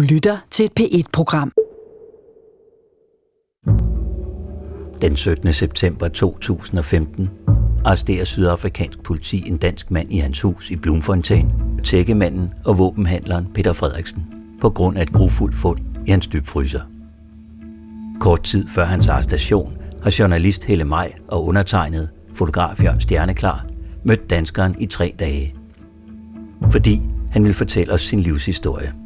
Du 0.00 0.04
lytter 0.04 0.38
til 0.50 0.64
et 0.64 0.72
P1-program. 0.80 1.52
Den 5.02 5.16
17. 5.16 5.52
september 5.52 6.08
2015 6.08 7.28
arresterer 7.84 8.24
sydafrikansk 8.24 9.02
politi 9.02 9.48
en 9.48 9.56
dansk 9.56 9.90
mand 9.90 10.12
i 10.12 10.18
hans 10.18 10.40
hus 10.40 10.70
i 10.70 10.76
Bloemfontein, 10.76 11.50
tækkemanden 11.84 12.52
og 12.64 12.78
våbenhandleren 12.78 13.46
Peter 13.54 13.72
Frederiksen, 13.72 14.26
på 14.60 14.70
grund 14.70 14.98
af 14.98 15.02
et 15.02 15.12
grufuldt 15.12 15.56
fund 15.56 15.80
i 16.06 16.10
hans 16.10 16.26
dybfryser. 16.26 16.82
Kort 18.20 18.42
tid 18.42 18.68
før 18.68 18.84
hans 18.84 19.08
arrestation 19.08 19.76
har 20.02 20.16
journalist 20.18 20.64
Helle 20.64 20.84
Maj 20.84 21.12
og 21.28 21.44
undertegnet 21.44 22.10
fotograf 22.34 22.84
Jørgen 22.84 23.00
Stjerneklar 23.00 23.66
mødt 24.04 24.30
danskeren 24.30 24.76
i 24.78 24.86
tre 24.86 25.14
dage. 25.18 25.54
Fordi 26.70 27.00
han 27.30 27.44
vil 27.44 27.54
fortælle 27.54 27.92
os 27.92 28.00
sin 28.00 28.20
livshistorie. 28.20 28.99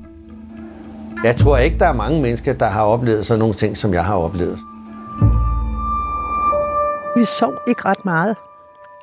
Jeg 1.25 1.37
tror 1.37 1.57
ikke, 1.57 1.79
der 1.79 1.87
er 1.87 1.93
mange 1.93 2.23
mennesker, 2.23 2.53
der 2.53 2.67
har 2.67 2.83
oplevet 2.83 3.27
sådan 3.27 3.39
nogle 3.39 3.55
ting, 3.55 3.77
som 3.77 3.95
jeg 3.95 4.05
har 4.05 4.17
oplevet. 4.17 4.59
Vi 7.17 7.25
sov 7.25 7.55
ikke 7.69 7.85
ret 7.85 8.05
meget 8.05 8.37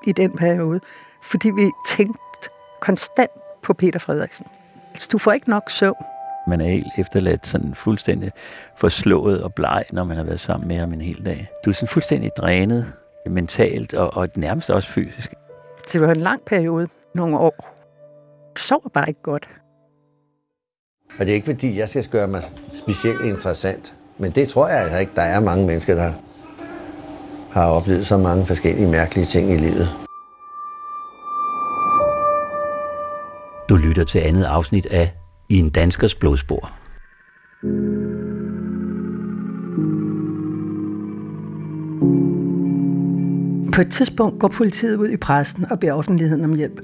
i 0.07 0.11
den 0.11 0.31
periode, 0.37 0.79
fordi 1.23 1.51
vi 1.55 1.69
tænkte 1.87 2.49
konstant 2.79 3.31
på 3.63 3.73
Peter 3.73 3.99
Frederiksen. 3.99 4.45
Altså, 4.93 5.09
du 5.11 5.17
får 5.17 5.31
ikke 5.31 5.49
nok 5.49 5.69
søvn. 5.69 5.95
Man 6.47 6.61
er 6.61 6.69
helt 6.69 6.93
efterladt 6.97 7.47
sådan 7.47 7.75
fuldstændig 7.75 8.31
forslået 8.75 9.43
og 9.43 9.53
bleg, 9.53 9.83
når 9.91 10.03
man 10.03 10.17
har 10.17 10.23
været 10.23 10.39
sammen 10.39 10.67
med 10.67 10.77
ham 10.77 10.93
en 10.93 11.01
hel 11.01 11.25
dag. 11.25 11.49
Du 11.65 11.69
er 11.69 11.73
sådan 11.73 11.87
fuldstændig 11.87 12.31
drænet 12.37 12.93
mentalt 13.25 13.93
og, 13.93 14.17
og 14.17 14.27
nærmest 14.35 14.69
også 14.69 14.89
fysisk. 14.89 15.33
Det 15.91 16.01
var 16.01 16.11
en 16.11 16.19
lang 16.19 16.41
periode, 16.45 16.87
nogle 17.15 17.37
år. 17.37 17.75
Du 18.55 18.61
sover 18.61 18.89
bare 18.93 19.07
ikke 19.07 19.21
godt. 19.21 19.49
Og 21.21 21.27
det 21.27 21.31
er 21.31 21.35
ikke 21.35 21.45
fordi, 21.45 21.77
jeg 21.77 21.89
skal 21.89 22.07
gøre 22.11 22.27
mig 22.27 22.43
specielt 22.73 23.21
interessant. 23.21 23.93
Men 24.17 24.31
det 24.31 24.49
tror 24.49 24.67
jeg 24.67 24.81
altså 24.81 24.97
ikke, 24.97 25.11
der 25.15 25.21
er 25.21 25.39
mange 25.39 25.67
mennesker, 25.67 25.95
der 25.95 26.11
har 27.51 27.65
oplevet 27.65 28.07
så 28.07 28.17
mange 28.17 28.45
forskellige 28.45 28.87
mærkelige 28.87 29.25
ting 29.25 29.51
i 29.51 29.55
livet. 29.55 29.89
Du 33.69 33.75
lytter 33.75 34.03
til 34.03 34.19
andet 34.19 34.43
afsnit 34.43 34.85
af 34.85 35.13
I 35.49 35.57
en 35.59 35.69
danskers 35.69 36.15
blodspor. 36.15 36.71
På 43.75 43.81
et 43.81 43.91
tidspunkt 43.91 44.39
går 44.39 44.47
politiet 44.47 44.95
ud 44.95 45.09
i 45.09 45.17
pressen 45.17 45.65
og 45.71 45.79
beder 45.79 45.93
offentligheden 45.93 46.45
om 46.45 46.55
hjælp. 46.55 46.81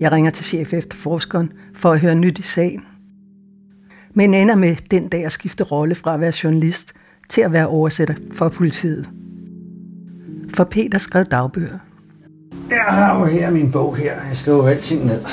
Jeg 0.00 0.12
ringer 0.12 0.30
til 0.30 0.44
chef 0.44 0.72
efterforskeren 0.72 1.52
for 1.74 1.92
at 1.92 2.00
høre 2.00 2.14
nyt 2.14 2.38
i 2.38 2.42
sagen. 2.42 2.89
Men 4.14 4.34
ender 4.34 4.54
med 4.54 4.76
den 4.90 5.08
dag 5.08 5.24
at 5.24 5.32
skifte 5.32 5.64
rolle 5.64 5.94
fra 5.94 6.14
at 6.14 6.20
være 6.20 6.32
journalist 6.44 6.92
til 7.28 7.40
at 7.40 7.52
være 7.52 7.66
oversætter 7.66 8.14
for 8.32 8.48
politiet. 8.48 9.08
For 10.54 10.64
Peter 10.64 10.98
skrev 10.98 11.24
dagbøger. 11.24 11.78
Jeg 12.70 12.84
har 12.88 13.18
jo 13.18 13.24
her 13.24 13.50
min 13.50 13.72
bog 13.72 13.96
her. 13.96 14.12
Jeg 14.28 14.36
skriver 14.36 14.68
alting 14.68 15.06
ned. 15.06 15.24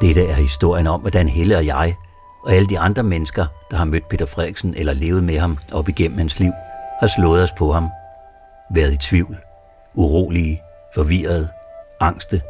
Dette 0.00 0.26
er 0.26 0.34
historien 0.34 0.86
om, 0.86 1.00
hvordan 1.00 1.28
Helle 1.28 1.56
og 1.56 1.66
jeg 1.66 1.96
og 2.42 2.52
alle 2.52 2.68
de 2.68 2.78
andre 2.78 3.02
mennesker, 3.02 3.46
der 3.70 3.76
har 3.76 3.84
mødt 3.84 4.08
Peter 4.08 4.26
Frederiksen 4.26 4.74
eller 4.76 4.92
levet 4.92 5.24
med 5.24 5.38
ham 5.38 5.58
op 5.72 5.88
igennem 5.88 6.18
hans 6.18 6.40
liv, 6.40 6.52
har 7.00 7.06
slået 7.06 7.42
os 7.42 7.52
på 7.58 7.72
ham. 7.72 7.88
Været 8.74 8.92
i 8.92 8.96
tvivl, 8.96 9.36
urolige, 9.94 10.60
forvirrede, 10.94 11.48
angste. 12.00 12.40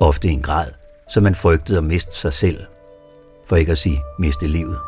Ofte 0.00 0.28
i 0.28 0.30
en 0.30 0.42
grad, 0.42 0.68
så 1.08 1.20
man 1.20 1.34
frygtede 1.34 1.78
at 1.78 1.84
miste 1.84 2.16
sig 2.16 2.32
selv, 2.32 2.58
for 3.48 3.56
ikke 3.56 3.72
at 3.72 3.78
sige 3.78 4.00
miste 4.18 4.46
livet. 4.46 4.78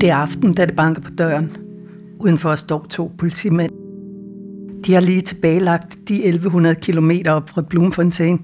Det 0.00 0.10
er 0.10 0.16
aften, 0.16 0.54
da 0.54 0.66
det 0.66 0.76
banker 0.76 1.02
på 1.02 1.10
døren. 1.18 1.56
Udenfor 2.20 2.54
står 2.54 2.86
to 2.90 3.12
politimænd. 3.18 3.72
De 4.86 4.94
har 4.94 5.00
lige 5.00 5.20
tilbagelagt 5.20 5.98
de 6.08 6.14
1100 6.24 6.74
km 6.74 7.10
op 7.28 7.48
fra 7.48 7.62
Bloemfontein 7.62 8.42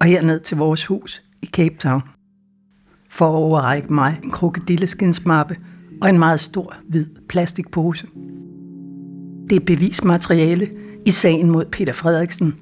og 0.00 0.06
herned 0.06 0.40
til 0.40 0.56
vores 0.56 0.84
hus 0.84 1.22
i 1.42 1.46
Cape 1.46 1.74
Town. 1.78 2.02
For 3.10 3.28
at 3.28 3.34
overrække 3.34 3.92
mig 3.92 4.20
en 4.22 4.30
krokodilleskinsmappe 4.30 5.56
og 6.02 6.08
en 6.08 6.18
meget 6.18 6.40
stor, 6.40 6.74
hvid 6.88 7.06
plastikpose. 7.28 8.06
Det 9.50 9.56
er 9.56 9.64
bevismateriale 9.66 10.68
i 11.06 11.10
sagen 11.10 11.50
mod 11.50 11.64
Peter 11.64 11.92
Frederiksen. 11.92 12.54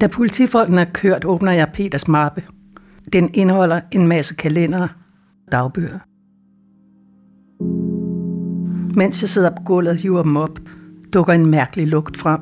Da 0.00 0.06
politifolkene 0.06 0.80
er 0.80 0.90
kørt, 0.94 1.24
åbner 1.24 1.52
jeg 1.52 1.70
Peters 1.74 2.08
mappe. 2.08 2.42
Den 3.12 3.30
indeholder 3.34 3.80
en 3.92 4.08
masse 4.08 4.34
kalendere 4.34 4.88
og 5.46 5.52
dagbøger. 5.52 5.98
Mens 8.96 9.22
jeg 9.22 9.28
sidder 9.28 9.50
på 9.50 9.62
gulvet 9.64 9.90
og 9.90 9.96
hiver 9.96 10.22
dem 10.22 10.36
op, 10.36 10.58
dukker 11.12 11.32
en 11.32 11.46
mærkelig 11.46 11.88
lugt 11.88 12.16
frem. 12.16 12.40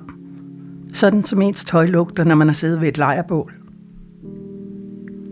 Sådan 0.93 1.25
som 1.25 1.43
ens 1.43 1.65
tøj 1.65 1.87
lugter, 1.87 2.25
når 2.25 2.35
man 2.35 2.47
har 2.47 2.55
siddet 2.55 2.81
ved 2.81 2.89
et 2.89 2.99
lejrbål. 2.99 3.55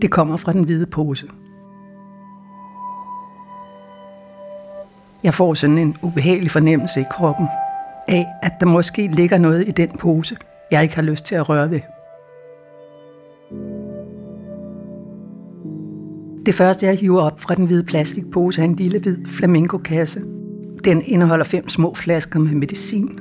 Det 0.01 0.11
kommer 0.11 0.37
fra 0.37 0.51
den 0.53 0.63
hvide 0.63 0.85
pose. 0.85 1.27
Jeg 5.23 5.33
får 5.33 5.53
sådan 5.53 5.77
en 5.77 5.97
ubehagelig 6.01 6.51
fornemmelse 6.51 7.01
i 7.01 7.05
kroppen 7.11 7.47
af, 8.07 8.25
at 8.41 8.51
der 8.59 8.65
måske 8.65 9.07
ligger 9.07 9.37
noget 9.37 9.67
i 9.67 9.71
den 9.71 9.89
pose, 9.99 10.37
jeg 10.71 10.83
ikke 10.83 10.95
har 10.95 11.01
lyst 11.01 11.25
til 11.25 11.35
at 11.35 11.49
røre 11.49 11.71
ved. 11.71 11.79
Det 16.45 16.55
første, 16.55 16.85
jeg 16.85 16.97
hiver 16.97 17.21
op 17.21 17.39
fra 17.39 17.55
den 17.55 17.65
hvide 17.65 17.83
plastikpose, 17.83 18.61
er 18.61 18.65
en 18.65 18.75
lille 18.75 18.99
hvid 18.99 19.25
flamingokasse. 19.25 20.21
Den 20.83 21.01
indeholder 21.05 21.45
fem 21.45 21.69
små 21.69 21.93
flasker 21.93 22.39
med 22.39 22.51
medicin. 22.55 23.19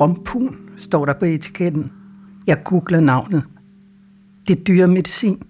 Rompun 0.00 0.56
står 0.76 1.04
der 1.04 1.12
på 1.12 1.24
etiketten. 1.24 1.92
Jeg 2.46 2.62
googler 2.64 3.00
navnet. 3.00 3.42
Det 4.48 4.58
er 4.58 4.64
dyre 4.64 4.88
medicin, 4.88 5.42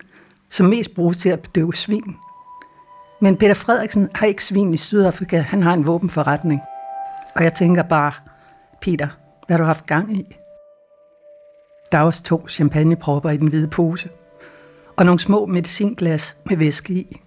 som 0.51 0.67
mest 0.67 0.95
bruges 0.95 1.17
til 1.17 1.29
at 1.29 1.41
bedøve 1.41 1.75
svin. 1.75 2.15
Men 3.25 3.37
Peter 3.37 3.55
Frederiksen 3.55 4.09
har 4.15 4.27
ikke 4.27 4.45
svin 4.45 4.75
i 4.75 4.77
Sydafrika. 4.77 5.39
Han 5.39 5.63
har 5.63 5.75
en 5.75 5.87
våbenforretning. 5.87 6.61
Og 7.37 7.45
jeg 7.45 7.53
tænker 7.53 7.83
bare, 7.83 8.13
Peter, 8.81 9.09
hvad 9.47 9.57
har 9.57 9.59
du 9.59 9.67
haft 9.67 9.87
gang 9.87 10.17
i? 10.17 10.37
Der 11.93 11.99
er 11.99 12.03
også 12.03 12.23
to 12.23 12.49
champagnepropper 12.49 13.31
i 13.31 13.37
den 13.37 13.49
hvide 13.49 13.69
pose. 13.69 14.09
Og 14.97 15.05
nogle 15.05 15.19
små 15.21 15.47
medicinglas 15.47 16.37
med 16.47 16.57
væske 16.57 16.93
i. 16.93 17.21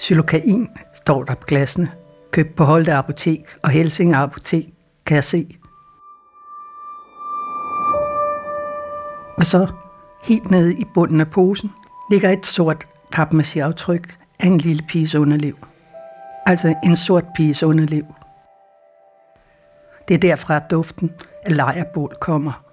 Xylokain 0.00 0.68
står 0.94 1.24
der 1.24 1.34
på 1.34 1.44
glasene. 1.46 1.90
Købt 2.30 2.54
på 2.56 2.64
Holte 2.64 2.92
Apotek 2.92 3.40
og 3.62 3.70
Helsinger 3.70 4.18
Apotek, 4.18 4.68
kan 5.06 5.14
jeg 5.14 5.24
se. 5.24 5.56
Og 9.38 9.46
så 9.46 9.66
helt 10.22 10.50
nede 10.50 10.74
i 10.74 10.84
bunden 10.94 11.20
af 11.20 11.30
posen 11.30 11.70
ligger 12.10 12.30
et 12.30 12.46
sort 12.46 12.84
papmaché-aftryk 13.16 14.18
af 14.40 14.46
en 14.46 14.58
lille 14.58 14.82
piges 14.88 15.14
underliv. 15.14 15.66
Altså 16.46 16.74
en 16.84 16.96
sort 16.96 17.24
piges 17.36 17.62
underliv. 17.62 18.04
Det 20.08 20.14
er 20.14 20.18
derfra, 20.18 20.56
at 20.56 20.70
duften 20.70 21.10
af 21.42 21.56
lejerbål 21.56 22.14
kommer. 22.20 22.64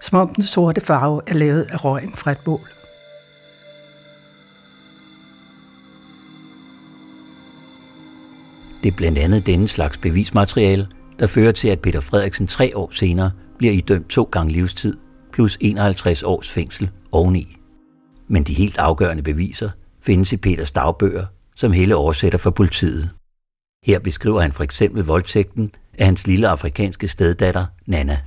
Som 0.00 0.18
om 0.18 0.34
den 0.34 0.44
sorte 0.44 0.80
farve 0.80 1.20
er 1.26 1.34
lavet 1.34 1.62
af 1.62 1.84
røgen 1.84 2.14
fra 2.14 2.30
et 2.30 2.38
bål. 2.44 2.68
Det 8.82 8.92
er 8.92 8.96
blandt 8.96 9.18
andet 9.18 9.46
denne 9.46 9.68
slags 9.68 9.98
bevismateriale, 9.98 10.88
der 11.18 11.26
fører 11.26 11.52
til, 11.52 11.68
at 11.68 11.80
Peter 11.80 12.00
Frederiksen 12.00 12.46
tre 12.46 12.76
år 12.76 12.90
senere 12.90 13.30
bliver 13.58 13.72
idømt 13.72 14.08
to 14.08 14.28
gange 14.32 14.52
livstid 14.52 14.96
plus 15.32 15.58
51 15.60 16.22
års 16.22 16.50
fængsel 16.50 16.90
oveni. 17.12 17.56
Men 18.28 18.42
de 18.42 18.54
helt 18.54 18.78
afgørende 18.78 19.22
beviser 19.22 19.70
findes 20.02 20.32
i 20.32 20.36
Peters 20.36 20.72
dagbøger, 20.72 21.26
som 21.56 21.72
hele 21.72 21.96
oversætter 21.96 22.38
for 22.38 22.50
politiet. 22.50 23.10
Her 23.86 23.98
beskriver 23.98 24.40
han 24.40 24.52
for 24.52 24.64
eksempel 24.64 25.04
voldtægten 25.04 25.70
af 25.98 26.04
hans 26.04 26.26
lille 26.26 26.48
afrikanske 26.48 27.08
steddatter, 27.08 27.66
Nana. 27.86 28.20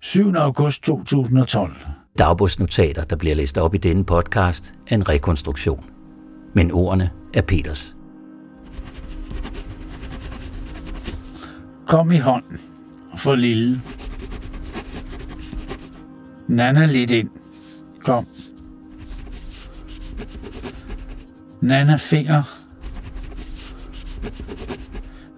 7. 0.00 0.34
august 0.34 0.82
2012. 0.82 1.76
Dagbogsnotater, 2.18 3.04
der 3.04 3.16
bliver 3.16 3.34
læst 3.34 3.58
op 3.58 3.74
i 3.74 3.78
denne 3.78 4.04
podcast, 4.04 4.74
er 4.86 4.94
en 4.94 5.08
rekonstruktion. 5.08 5.82
Men 6.54 6.72
ordene 6.72 7.10
er 7.34 7.42
Peters. 7.42 7.96
Kom 11.86 12.12
i 12.12 12.18
hånden 12.18 12.58
for 13.16 13.34
lille. 13.34 13.80
Nana 16.48 16.86
lidt 16.86 17.10
ind. 17.10 17.30
Kom. 18.00 18.26
Nana 21.60 21.96
Finger. 21.96 22.42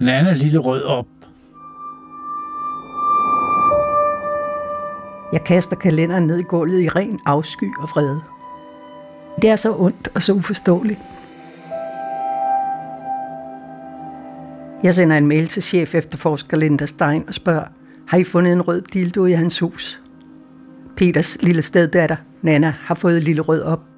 Nana 0.01 0.33
Lille 0.33 0.59
Rød 0.59 0.83
op. 0.83 1.07
Jeg 5.33 5.45
kaster 5.45 5.77
kalenderen 5.77 6.27
ned 6.27 6.39
i 6.39 6.43
gulvet 6.43 6.83
i 6.83 6.89
ren 6.89 7.19
afsky 7.27 7.75
og 7.79 7.89
vrede. 7.89 8.21
Det 9.43 9.51
er 9.51 9.57
så 9.57 9.77
ondt 9.77 10.09
og 10.15 10.23
så 10.23 10.33
uforståeligt. 10.33 11.01
Jeg 14.83 14.95
sender 14.95 15.17
en 15.17 15.27
mail 15.27 15.49
til 15.49 15.63
chef 15.63 15.95
efterforsker 15.95 16.57
Linda 16.57 16.87
Stein 16.87 17.25
og 17.27 17.35
spørger, 17.35 17.65
har 18.07 18.19
I 18.19 18.25
fundet 18.25 18.53
en 18.53 18.63
rød 18.63 18.83
dildo 18.83 19.25
i 19.25 19.33
hans 19.33 19.59
hus? 19.59 20.01
Peters 20.97 21.43
lille 21.43 21.63
steddatter, 21.63 22.17
Nana, 22.43 22.75
har 22.81 22.95
fået 22.95 23.25
lille 23.25 23.43
rød 23.43 23.63
op. 23.63 23.90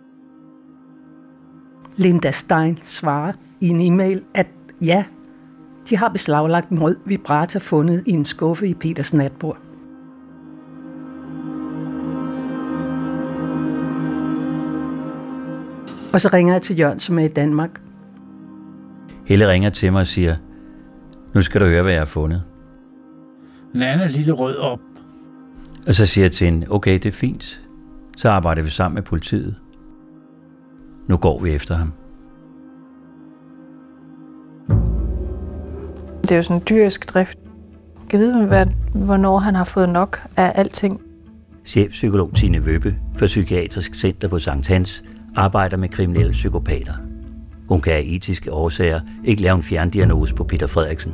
Linda 1.97 2.31
Stein 2.31 2.79
svarer 2.83 3.33
i 3.61 3.69
en 3.69 3.81
e-mail, 3.81 4.23
at 4.35 4.47
ja, 4.81 5.05
de 5.89 5.97
har 5.97 6.09
beslaglagt 6.09 6.69
en 6.69 6.83
rød 6.83 6.97
vibrator 7.05 7.61
fundet 7.61 8.03
i 8.07 8.11
en 8.11 8.25
skuffe 8.25 8.69
i 8.69 8.75
Peters 8.75 9.15
natbord. 9.15 9.59
Og 16.13 16.21
så 16.21 16.31
ringer 16.33 16.55
jeg 16.55 16.63
til 16.63 16.79
Jørgen, 16.79 17.01
som 17.01 17.19
er 17.19 17.25
i 17.25 17.29
Danmark. 17.29 17.81
Helle 19.25 19.49
ringer 19.49 19.71
til 19.71 19.93
mig 19.93 20.01
og 20.01 20.07
siger, 20.07 20.37
nu 21.35 21.43
skal 21.43 21.61
du 21.61 21.67
høre, 21.67 21.83
hvad 21.83 21.93
jeg 21.93 22.01
har 22.01 22.07
fundet. 22.07 22.43
Nana 23.75 24.07
Lille 24.07 24.33
Rød 24.33 24.57
op. 24.57 24.81
Og 25.87 25.95
så 25.95 26.07
siger 26.07 26.25
jeg 26.25 26.33
til 26.33 26.45
hende, 26.45 26.67
okay, 26.71 26.93
det 26.93 27.07
er 27.07 27.13
fint. 27.13 27.63
Så 28.17 28.31
arbejder 28.31 28.63
vi 28.63 28.71
sammen 28.71 28.95
med 28.95 29.03
politiet. 29.03 29.62
Nu 31.07 31.17
går 31.17 31.41
vi 31.41 31.51
efter 31.51 31.75
ham. 31.75 31.93
Det 36.23 36.31
er 36.31 36.37
jo 36.37 36.43
sådan 36.43 36.57
en 36.57 36.63
dyrisk 36.69 37.15
drift. 37.15 37.39
Jeg 38.03 38.11
kan 38.11 38.19
vide, 38.19 38.47
hvad, 38.47 38.67
hvornår 38.95 39.39
han 39.39 39.55
har 39.55 39.65
fået 39.65 39.89
nok 39.89 40.21
af 40.37 40.53
alting. 40.55 41.01
Chefpsykolog 41.65 42.35
Tine 42.35 42.65
Vøbe 42.65 42.95
for 43.17 43.27
Psykiatrisk 43.27 43.95
Center 43.95 44.29
på 44.29 44.39
Sankt 44.39 44.69
Hans 44.69 45.05
arbejder 45.37 45.77
med 45.77 45.89
kriminelle 45.89 46.33
psykopater. 46.33 46.93
Hun 47.69 47.81
kan 47.81 47.93
af 47.93 48.03
etiske 48.07 48.53
årsager 48.53 49.01
ikke 49.25 49.43
lave 49.43 49.57
en 49.57 49.63
fjerndiagnose 49.63 50.35
på 50.35 50.45
Peter 50.45 50.67
Frederiksen. 50.67 51.13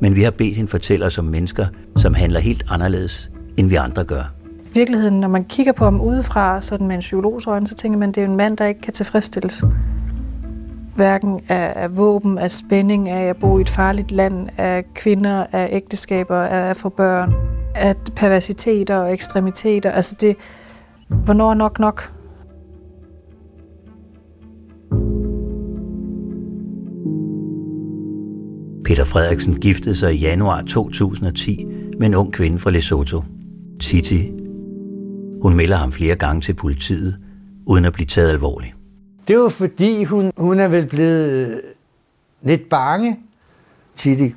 Men 0.00 0.14
vi 0.14 0.22
har 0.22 0.30
bedt 0.30 0.56
hende 0.56 0.70
fortælle 0.70 1.06
os 1.06 1.18
om 1.18 1.24
mennesker, 1.24 1.66
som 1.96 2.14
handler 2.14 2.40
helt 2.40 2.64
anderledes, 2.68 3.30
end 3.56 3.68
vi 3.68 3.74
andre 3.74 4.04
gør. 4.04 4.35
Virkeligheden, 4.74 5.20
når 5.20 5.28
man 5.28 5.44
kigger 5.44 5.72
på 5.72 5.84
ham 5.84 6.00
udefra, 6.00 6.60
sådan 6.60 6.86
med 6.86 6.94
en 6.94 7.00
psykologs 7.00 7.46
øjne, 7.46 7.66
så 7.66 7.74
tænker 7.74 7.98
man, 7.98 8.08
at 8.08 8.14
det 8.14 8.20
er 8.20 8.26
en 8.26 8.36
mand, 8.36 8.56
der 8.56 8.66
ikke 8.66 8.80
kan 8.80 8.92
tilfredsstilles. 8.92 9.64
Hverken 10.96 11.40
af, 11.48 11.72
af 11.76 11.96
våben, 11.96 12.38
af 12.38 12.52
spænding, 12.52 13.08
af 13.08 13.22
at 13.28 13.36
bo 13.36 13.58
i 13.58 13.60
et 13.60 13.68
farligt 13.68 14.10
land, 14.10 14.48
af 14.56 14.84
kvinder, 14.94 15.46
af 15.52 15.68
ægteskaber, 15.72 16.36
af 16.36 16.70
at 16.70 16.76
få 16.76 16.88
børn, 16.88 17.34
af 17.74 17.96
perversiteter 18.16 18.96
og 18.96 19.12
ekstremiteter. 19.12 19.90
Altså 19.90 20.16
det, 20.20 20.36
hvornår 21.08 21.54
nok 21.54 21.78
nok? 21.78 22.12
Peter 28.84 29.04
Frederiksen 29.04 29.60
giftede 29.60 29.94
sig 29.94 30.14
i 30.14 30.18
januar 30.18 30.62
2010 30.62 31.66
med 31.98 32.06
en 32.06 32.14
ung 32.14 32.32
kvinde 32.32 32.58
fra 32.58 32.70
Lesotho, 32.70 33.22
Titi. 33.80 34.45
Hun 35.42 35.56
melder 35.56 35.76
ham 35.76 35.92
flere 35.92 36.16
gange 36.16 36.40
til 36.40 36.54
politiet, 36.54 37.18
uden 37.66 37.84
at 37.84 37.92
blive 37.92 38.06
taget 38.06 38.30
alvorligt. 38.30 38.74
Det 39.28 39.38
var 39.38 39.48
fordi, 39.48 40.04
hun, 40.04 40.32
hun 40.36 40.60
er 40.60 40.68
vel 40.68 40.86
blevet 40.86 41.30
øh, 41.30 41.56
lidt 42.42 42.68
bange, 42.68 43.20
Titi. 43.94 44.34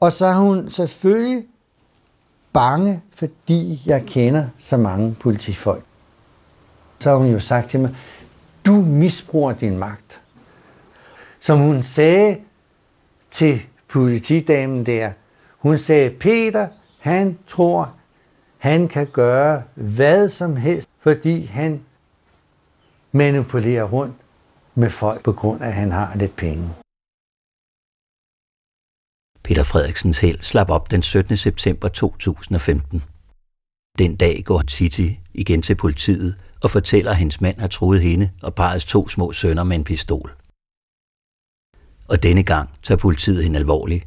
Og 0.00 0.12
så 0.12 0.26
er 0.26 0.34
hun 0.34 0.70
selvfølgelig 0.70 1.44
bange, 2.52 3.02
fordi 3.14 3.82
jeg 3.86 4.02
kender 4.06 4.46
så 4.58 4.76
mange 4.76 5.16
politifolk. 5.20 5.84
Så 6.98 7.10
har 7.10 7.16
hun 7.16 7.26
jo 7.26 7.40
sagt 7.40 7.70
til 7.70 7.80
mig, 7.80 7.96
du 8.66 8.72
misbruger 8.72 9.52
din 9.52 9.78
magt. 9.78 10.20
Som 11.40 11.58
hun 11.58 11.82
sagde 11.82 12.36
til 13.30 13.62
politidamen 13.88 14.86
der, 14.86 15.10
hun 15.58 15.78
sagde, 15.78 16.10
Peter, 16.10 16.68
han 16.98 17.38
tror, 17.48 17.94
han 18.62 18.88
kan 18.88 19.06
gøre 19.06 19.62
hvad 19.74 20.28
som 20.28 20.56
helst, 20.56 20.88
fordi 20.98 21.44
han 21.44 21.84
manipulerer 23.12 23.84
rundt 23.84 24.16
med 24.74 24.90
folk 24.90 25.24
på 25.24 25.32
grund 25.32 25.62
af, 25.62 25.66
at 25.66 25.74
han 25.74 25.90
har 25.90 26.16
lidt 26.16 26.36
penge. 26.36 26.68
Peter 29.44 29.64
Frederiksens 29.64 30.18
held 30.18 30.40
slap 30.40 30.70
op 30.70 30.90
den 30.90 31.02
17. 31.02 31.36
september 31.36 31.88
2015. 31.88 33.02
Den 33.98 34.16
dag 34.16 34.42
går 34.44 34.62
Titi 34.62 35.20
igen 35.34 35.62
til 35.62 35.74
politiet 35.74 36.36
og 36.62 36.70
fortæller, 36.70 37.10
at 37.10 37.16
hendes 37.16 37.40
mand 37.40 37.58
har 37.58 37.66
truet 37.66 38.02
hende 38.02 38.30
og 38.42 38.54
parrets 38.54 38.84
to 38.84 39.08
små 39.08 39.32
sønner 39.32 39.64
med 39.64 39.76
en 39.76 39.84
pistol. 39.84 40.34
Og 42.08 42.22
denne 42.22 42.44
gang 42.44 42.70
tager 42.82 42.98
politiet 42.98 43.42
hende 43.42 43.58
alvorligt. 43.58 44.06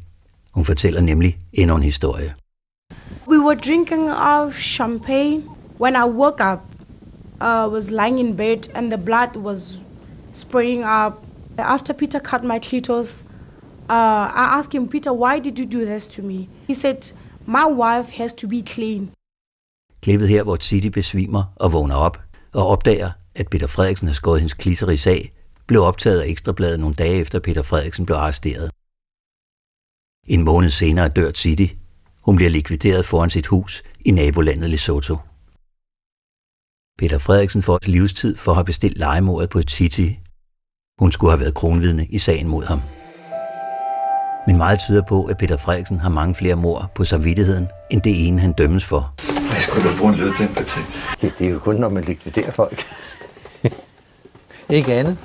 Hun 0.52 0.66
fortæller 0.66 1.02
nemlig 1.02 1.40
endnu 1.54 1.76
en 1.76 1.84
historie. 1.84 2.36
We 3.28 3.40
were 3.40 3.56
drinking 3.56 4.10
our 4.10 4.52
champagne. 4.52 5.42
When 5.78 5.96
I 5.96 6.06
woke 6.06 6.42
up, 6.42 6.64
I 7.42 7.66
was 7.66 7.90
lying 7.90 8.20
in 8.20 8.36
bed 8.36 8.68
and 8.76 8.92
the 8.92 8.98
blood 8.98 9.36
was 9.36 9.82
spraying 10.32 10.84
up. 10.84 11.26
After 11.58 11.94
Peter 11.94 12.20
cut 12.20 12.44
my 12.44 12.60
clitoris, 12.60 13.26
uh, 13.90 14.30
I 14.34 14.58
asked 14.58 14.74
him, 14.74 14.88
Peter, 14.88 15.12
why 15.12 15.40
did 15.40 15.58
you 15.58 15.66
do 15.66 15.86
this 15.86 16.08
to 16.10 16.22
me? 16.22 16.50
He 16.68 16.74
said, 16.74 17.12
My 17.46 17.66
wife 17.66 18.10
has 18.10 18.34
to 18.34 18.48
be 18.48 18.62
clean. 18.62 19.12
Klippet 20.02 20.30
her, 20.30 20.44
hvor 20.44 20.56
Titi 20.56 20.90
besvimer 20.90 21.44
og 21.56 21.74
vågner 21.74 21.96
op 21.96 22.22
og 22.54 22.68
opdager, 22.68 23.12
at 23.36 23.48
Peter 23.50 23.68
Frederiksen 23.68 24.08
har 24.08 24.14
skåret 24.14 24.40
hendes 24.40 24.54
klitoris 24.54 25.08
af, 25.08 25.32
blev 25.68 25.82
optaget 25.82 26.22
af 26.22 26.28
Ekstrabladet 26.28 26.80
nogle 26.80 26.96
dage 26.96 27.20
efter 27.20 27.40
Peter 27.40 27.62
Frederiksen 27.62 28.06
blev 28.06 28.18
arresteret. 28.18 28.72
En 30.28 30.44
måned 30.44 30.70
senere 30.70 31.08
dør 31.08 31.32
Titi. 31.32 31.80
Hun 32.26 32.36
bliver 32.36 32.50
likvideret 32.50 33.06
foran 33.06 33.30
sit 33.30 33.48
hus 33.48 33.84
i 34.06 34.12
nabolandet 34.12 34.70
Lesotho. 34.70 35.18
Peter 36.98 37.18
Frederiksen 37.18 37.62
får 37.62 37.80
livstid 37.86 38.38
for 38.38 38.52
at 38.52 38.58
have 38.58 38.66
bestilt 38.66 38.98
legemordet 38.98 39.50
på 39.50 39.62
Titi. 39.62 40.20
Hun 41.00 41.12
skulle 41.12 41.32
have 41.32 41.40
været 41.40 41.54
kronvidne 41.54 42.06
i 42.10 42.20
sagen 42.20 42.48
mod 42.48 42.64
ham. 42.64 42.82
Men 44.48 44.58
meget 44.58 44.80
tyder 44.80 45.02
på, 45.08 45.24
at 45.24 45.38
Peter 45.38 45.58
Frederiksen 45.58 46.00
har 46.00 46.10
mange 46.10 46.36
flere 46.36 46.56
mor 46.56 46.92
på 46.96 47.04
samvittigheden, 47.04 47.68
end 47.92 48.02
det 48.02 48.28
ene 48.28 48.42
han 48.42 48.54
dømmes 48.54 48.86
for. 48.86 49.14
Hvad 49.52 49.62
skulle 49.62 49.90
du 49.90 49.98
bruge 49.98 50.14
en 50.14 50.20
lyddæmper 50.20 50.64
til? 50.64 50.82
Ja, 51.24 51.30
det 51.40 51.48
er 51.48 51.52
jo 51.52 51.60
kun, 51.60 51.76
når 51.76 51.90
man 51.90 52.04
likviderer 52.04 52.52
folk. 52.52 52.84
Ikke 54.70 54.94
andet. 54.94 55.18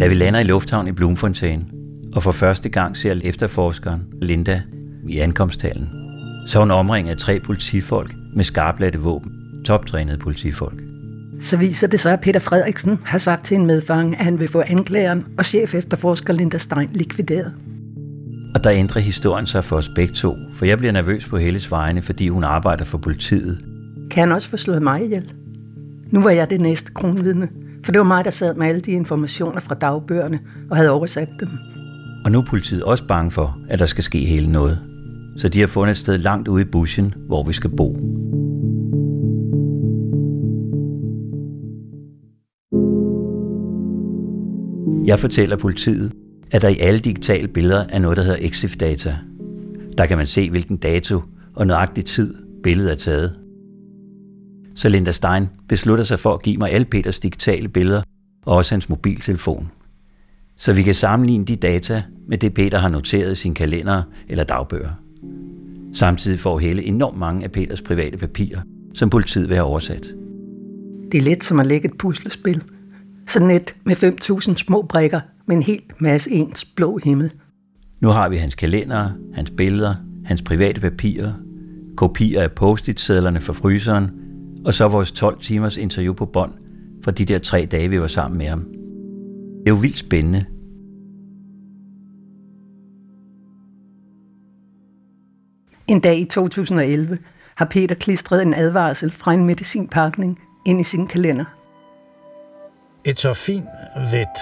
Da 0.00 0.06
vi 0.06 0.14
lander 0.14 0.40
i 0.40 0.44
lufthavn 0.44 0.88
i 0.88 0.92
Bloemfontein, 0.92 1.64
og 2.12 2.22
for 2.22 2.32
første 2.32 2.68
gang 2.68 2.96
ser 2.96 3.20
efterforskeren 3.24 4.00
Linda 4.22 4.62
i 5.08 5.18
ankomsthallen, 5.18 5.88
så 6.46 6.58
er 6.58 6.62
hun 6.62 6.70
omringet 6.70 7.10
af 7.10 7.16
tre 7.16 7.40
politifolk 7.40 8.14
med 8.34 8.44
skarplatte 8.44 8.98
våben, 8.98 9.32
toptrænede 9.64 10.18
politifolk. 10.18 10.82
Så 11.40 11.56
viser 11.56 11.86
det 11.86 12.00
sig, 12.00 12.12
at 12.12 12.20
Peter 12.20 12.40
Frederiksen 12.40 12.98
har 13.04 13.18
sagt 13.18 13.44
til 13.44 13.56
en 13.56 13.66
medfange, 13.66 14.18
at 14.18 14.24
han 14.24 14.40
vil 14.40 14.48
få 14.48 14.62
anklageren 14.66 15.24
og 15.38 15.44
chef 15.44 15.74
efterforsker 15.74 16.32
Linda 16.32 16.58
Stein 16.58 16.88
likvideret. 16.92 17.52
Og 18.54 18.64
der 18.64 18.70
ændrer 18.72 19.00
historien 19.00 19.46
sig 19.46 19.64
for 19.64 19.76
os 19.76 19.90
begge 19.94 20.14
to, 20.14 20.36
for 20.52 20.64
jeg 20.64 20.78
bliver 20.78 20.92
nervøs 20.92 21.26
på 21.26 21.36
Helles 21.36 21.70
vegne, 21.70 22.02
fordi 22.02 22.28
hun 22.28 22.44
arbejder 22.44 22.84
for 22.84 22.98
politiet. 22.98 23.58
Kan 24.10 24.20
han 24.20 24.32
også 24.32 24.48
få 24.48 24.56
slået 24.56 24.82
mig 24.82 25.04
ihjel? 25.04 25.32
Nu 26.10 26.22
var 26.22 26.30
jeg 26.30 26.50
det 26.50 26.60
næste 26.60 26.92
kronvidne, 26.92 27.48
for 27.84 27.92
det 27.92 27.98
var 27.98 28.04
mig, 28.04 28.24
der 28.24 28.30
sad 28.30 28.54
med 28.54 28.66
alle 28.66 28.80
de 28.80 28.90
informationer 28.90 29.60
fra 29.60 29.74
dagbøgerne 29.74 30.40
og 30.70 30.76
havde 30.76 30.90
oversat 30.90 31.28
dem. 31.40 31.48
Og 32.24 32.32
nu 32.32 32.38
er 32.38 32.44
politiet 32.44 32.82
også 32.82 33.06
bange 33.06 33.30
for, 33.30 33.58
at 33.68 33.78
der 33.78 33.86
skal 33.86 34.04
ske 34.04 34.24
hele 34.24 34.52
noget. 34.52 34.78
Så 35.36 35.48
de 35.48 35.60
har 35.60 35.66
fundet 35.66 35.90
et 35.90 35.96
sted 35.96 36.18
langt 36.18 36.48
ude 36.48 36.62
i 36.62 36.64
buschen, 36.64 37.14
hvor 37.26 37.42
vi 37.42 37.52
skal 37.52 37.70
bo. 37.70 37.96
Jeg 45.06 45.18
fortæller 45.18 45.56
politiet, 45.56 46.12
at 46.50 46.62
der 46.62 46.68
i 46.68 46.78
alle 46.78 47.00
digitale 47.00 47.48
billeder 47.48 47.84
er 47.88 47.98
noget, 47.98 48.16
der 48.16 48.22
hedder 48.22 48.38
EXIF-data. 48.40 49.16
Der 49.98 50.06
kan 50.06 50.18
man 50.18 50.26
se, 50.26 50.50
hvilken 50.50 50.76
dato 50.76 51.22
og 51.54 51.66
nøjagtig 51.66 52.04
tid 52.04 52.34
billedet 52.62 52.92
er 52.92 52.96
taget. 52.96 53.39
Så 54.80 54.88
Linda 54.88 55.12
Stein 55.12 55.48
beslutter 55.68 56.04
sig 56.04 56.18
for 56.18 56.34
at 56.34 56.42
give 56.42 56.56
mig 56.56 56.70
alle 56.70 56.84
Peters 56.84 57.18
digitale 57.18 57.68
billeder 57.68 58.02
og 58.46 58.56
også 58.56 58.74
hans 58.74 58.88
mobiltelefon. 58.88 59.70
Så 60.56 60.72
vi 60.72 60.82
kan 60.82 60.94
sammenligne 60.94 61.44
de 61.44 61.56
data 61.56 62.02
med 62.28 62.38
det, 62.38 62.54
Peter 62.54 62.78
har 62.78 62.88
noteret 62.88 63.32
i 63.32 63.34
sin 63.34 63.54
kalender 63.54 64.02
eller 64.28 64.44
dagbøger. 64.44 64.90
Samtidig 65.92 66.38
får 66.38 66.58
Helle 66.58 66.82
enormt 66.84 67.18
mange 67.18 67.44
af 67.44 67.52
Peters 67.52 67.82
private 67.82 68.18
papirer, 68.18 68.60
som 68.94 69.10
politiet 69.10 69.48
vil 69.48 69.56
have 69.56 69.66
oversat. 69.66 70.06
Det 71.12 71.18
er 71.18 71.22
let 71.22 71.44
som 71.44 71.60
at 71.60 71.66
lægge 71.66 71.88
et 71.88 71.98
puslespil. 71.98 72.62
Sådan 73.26 73.50
et 73.50 73.74
med 73.84 73.96
5.000 73.96 74.56
små 74.56 74.82
brikker 74.82 75.20
med 75.46 75.56
en 75.56 75.62
hel 75.62 75.82
masse 75.98 76.30
ens 76.30 76.64
blå 76.64 77.00
himmel. 77.04 77.32
Nu 78.00 78.08
har 78.08 78.28
vi 78.28 78.36
hans 78.36 78.54
kalender, 78.54 79.10
hans 79.34 79.50
billeder, 79.50 79.94
hans 80.24 80.42
private 80.42 80.80
papirer, 80.80 81.32
kopier 81.96 82.42
af 82.42 82.52
post-it-sædlerne 82.52 83.40
fra 83.40 83.52
fryseren, 83.52 84.19
og 84.64 84.74
så 84.74 84.88
vores 84.88 85.12
12 85.12 85.40
timers 85.40 85.76
interview 85.76 86.14
på 86.14 86.26
bånd 86.26 86.52
fra 87.04 87.10
de 87.10 87.24
der 87.24 87.38
tre 87.38 87.66
dage, 87.70 87.88
vi 87.88 88.00
var 88.00 88.06
sammen 88.06 88.38
med 88.38 88.46
ham. 88.46 88.64
Det 89.60 89.66
er 89.66 89.70
jo 89.70 89.74
vildt 89.74 89.98
spændende. 89.98 90.44
En 95.88 96.00
dag 96.00 96.18
i 96.18 96.24
2011 96.24 97.16
har 97.54 97.64
Peter 97.64 97.94
klistret 97.94 98.42
en 98.42 98.54
advarsel 98.54 99.10
fra 99.10 99.32
en 99.32 99.46
medicinpakning 99.46 100.40
ind 100.66 100.80
i 100.80 100.84
sin 100.84 101.06
kalender. 101.06 101.44
Etorfin 103.04 103.62
vet. 104.10 104.36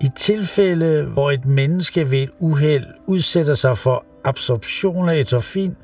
I 0.00 0.08
tilfælde, 0.16 1.04
hvor 1.04 1.30
et 1.30 1.44
menneske 1.44 2.10
ved 2.10 2.18
et 2.18 2.30
uheld 2.38 2.86
udsætter 3.06 3.54
sig 3.54 3.78
for 3.78 4.04
absorption 4.24 5.08
af 5.08 5.16
etorfin, 5.16 5.76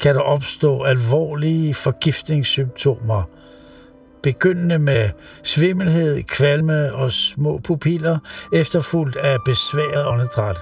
kan 0.00 0.14
der 0.14 0.20
opstå 0.20 0.82
alvorlige 0.82 1.74
forgiftningssymptomer, 1.74 3.22
begyndende 4.22 4.78
med 4.78 5.10
svimmelhed, 5.42 6.22
kvalme 6.22 6.94
og 6.94 7.12
små 7.12 7.58
pupiller, 7.58 8.18
efterfulgt 8.52 9.16
af 9.16 9.36
besværet 9.44 10.06
åndedræt, 10.06 10.58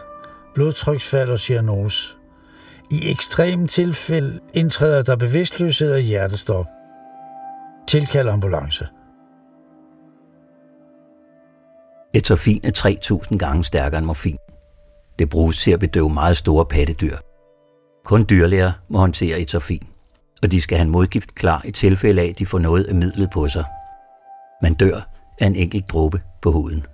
blodtryksfald 0.55 1.31
og 1.31 1.39
cyanose. 1.39 2.17
I 2.91 3.11
ekstreme 3.11 3.67
tilfælde 3.67 4.41
indtræder 4.55 5.03
der 5.03 5.17
bevidstløshed 5.17 5.93
og 5.93 6.01
hjertestop. 6.01 6.67
Tilkald 7.89 8.29
ambulance. 8.29 8.87
Etorfin 12.15 12.61
er 12.65 12.97
3.000 13.31 13.37
gange 13.37 13.65
stærkere 13.65 13.99
end 13.99 14.07
morfin. 14.07 14.37
Det 15.19 15.29
bruges 15.29 15.59
til 15.59 15.71
at 15.71 15.81
bedøve 15.81 16.09
meget 16.09 16.37
store 16.37 16.67
pattedyr. 16.67 17.17
Kun 18.07 18.25
dyrlæger 18.31 18.73
må 18.89 18.99
håndtere 18.99 19.41
etofin, 19.41 19.87
og 20.43 20.53
de 20.53 20.61
skal 20.61 20.79
have 20.79 20.85
en 20.85 20.91
modgift 20.91 21.35
klar 21.35 21.63
i 21.65 21.71
tilfælde 21.71 22.23
af, 22.23 22.27
at 22.27 22.39
de 22.39 22.47
får 22.47 22.59
noget 22.59 22.85
af 22.85 22.95
midlet 22.95 23.31
på 23.33 23.49
sig. 23.49 23.65
Man 24.63 24.75
dør 24.75 25.01
af 25.41 25.47
en 25.47 25.57
enkelt 25.57 25.89
dråbe 25.89 26.21
på 26.43 26.53
huden. 26.53 26.87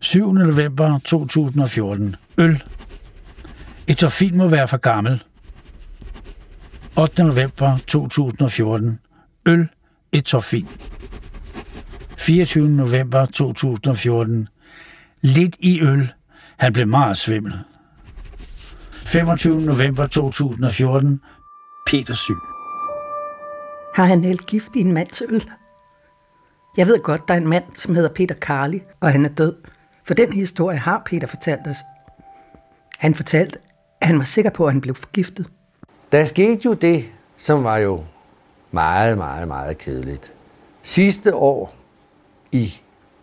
7. 0.00 0.32
november 0.32 0.98
2014. 0.98 2.16
Øl. 2.38 2.62
Etofin 3.88 4.36
må 4.36 4.48
være 4.48 4.68
for 4.68 4.76
gammel. 4.76 5.22
8. 6.98 7.24
november 7.24 7.78
2014. 7.86 8.98
Øl. 9.46 9.68
Etofin. 10.12 10.68
24. 12.18 12.68
november 12.68 13.26
2014. 13.26 14.48
Lidt 15.20 15.56
i 15.58 15.80
øl. 15.82 16.12
Han 16.60 16.72
blev 16.72 16.86
meget 16.86 17.16
svimmel. 17.16 17.52
25. 18.90 19.60
november 19.60 20.06
2014. 20.06 21.20
Peter 21.86 22.14
syg. 22.14 22.34
Har 23.94 24.04
han 24.04 24.24
hældt 24.24 24.46
gift 24.46 24.76
i 24.76 24.80
en 24.80 24.92
mands 24.92 25.22
øl? 25.22 25.50
Jeg 26.76 26.86
ved 26.86 27.02
godt, 27.02 27.28
der 27.28 27.34
er 27.34 27.38
en 27.38 27.48
mand, 27.48 27.64
som 27.74 27.94
hedder 27.94 28.08
Peter 28.08 28.34
Carli, 28.34 28.82
og 29.00 29.12
han 29.12 29.24
er 29.24 29.28
død. 29.28 29.54
For 30.04 30.14
den 30.14 30.32
historie 30.32 30.78
har 30.78 31.02
Peter 31.06 31.26
fortalt 31.26 31.66
os. 31.66 31.76
Han 32.98 33.14
fortalte, 33.14 33.58
at 34.00 34.06
han 34.06 34.18
var 34.18 34.24
sikker 34.24 34.50
på, 34.50 34.66
at 34.66 34.72
han 34.72 34.80
blev 34.80 34.94
forgiftet. 34.94 35.46
Der 36.12 36.24
skete 36.24 36.60
jo 36.64 36.72
det, 36.74 37.04
som 37.36 37.64
var 37.64 37.76
jo 37.76 38.04
meget, 38.70 39.18
meget, 39.18 39.48
meget 39.48 39.78
kedeligt. 39.78 40.32
Sidste 40.82 41.34
år 41.34 41.74
i 42.52 42.80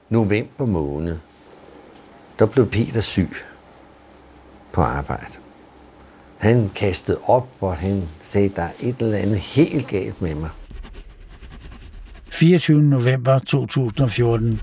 november 0.10 0.66
måned, 0.66 1.18
der 2.40 2.46
blev 2.46 2.70
Peter 2.70 3.02
syg 3.02 3.30
på 4.72 4.82
arbejde. 4.82 5.34
Han 6.38 6.72
kastede 6.76 7.18
op, 7.24 7.48
og 7.62 7.76
han 7.76 8.04
sagde, 8.22 8.50
der 8.50 8.62
er 8.62 8.72
et 8.80 8.96
eller 9.00 9.18
andet 9.18 9.40
helt 9.40 9.88
galt 9.88 10.22
med 10.22 10.36
mig. 10.36 10.50
24. 12.32 12.82
november 12.82 13.40
2014. 13.40 14.62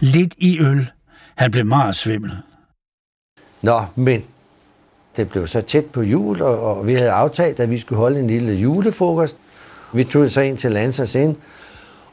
Lidt 0.00 0.34
i 0.38 0.58
øl. 0.60 0.90
Han 1.36 1.50
blev 1.50 1.66
meget 1.66 1.96
svimmel. 1.96 2.30
Nå, 3.62 3.84
men 3.94 4.24
det 5.16 5.28
blev 5.28 5.46
så 5.46 5.60
tæt 5.60 5.86
på 5.86 6.02
jul, 6.02 6.42
og, 6.42 6.60
og 6.60 6.86
vi 6.86 6.94
havde 6.94 7.10
aftalt, 7.10 7.60
at 7.60 7.70
vi 7.70 7.78
skulle 7.78 7.98
holde 7.98 8.20
en 8.20 8.26
lille 8.26 8.52
julefrokost. 8.52 9.36
Vi 9.92 10.04
tog 10.04 10.30
så 10.30 10.40
ind 10.40 10.58
til 10.58 10.72
Lansers 10.72 11.14
ind 11.14 11.36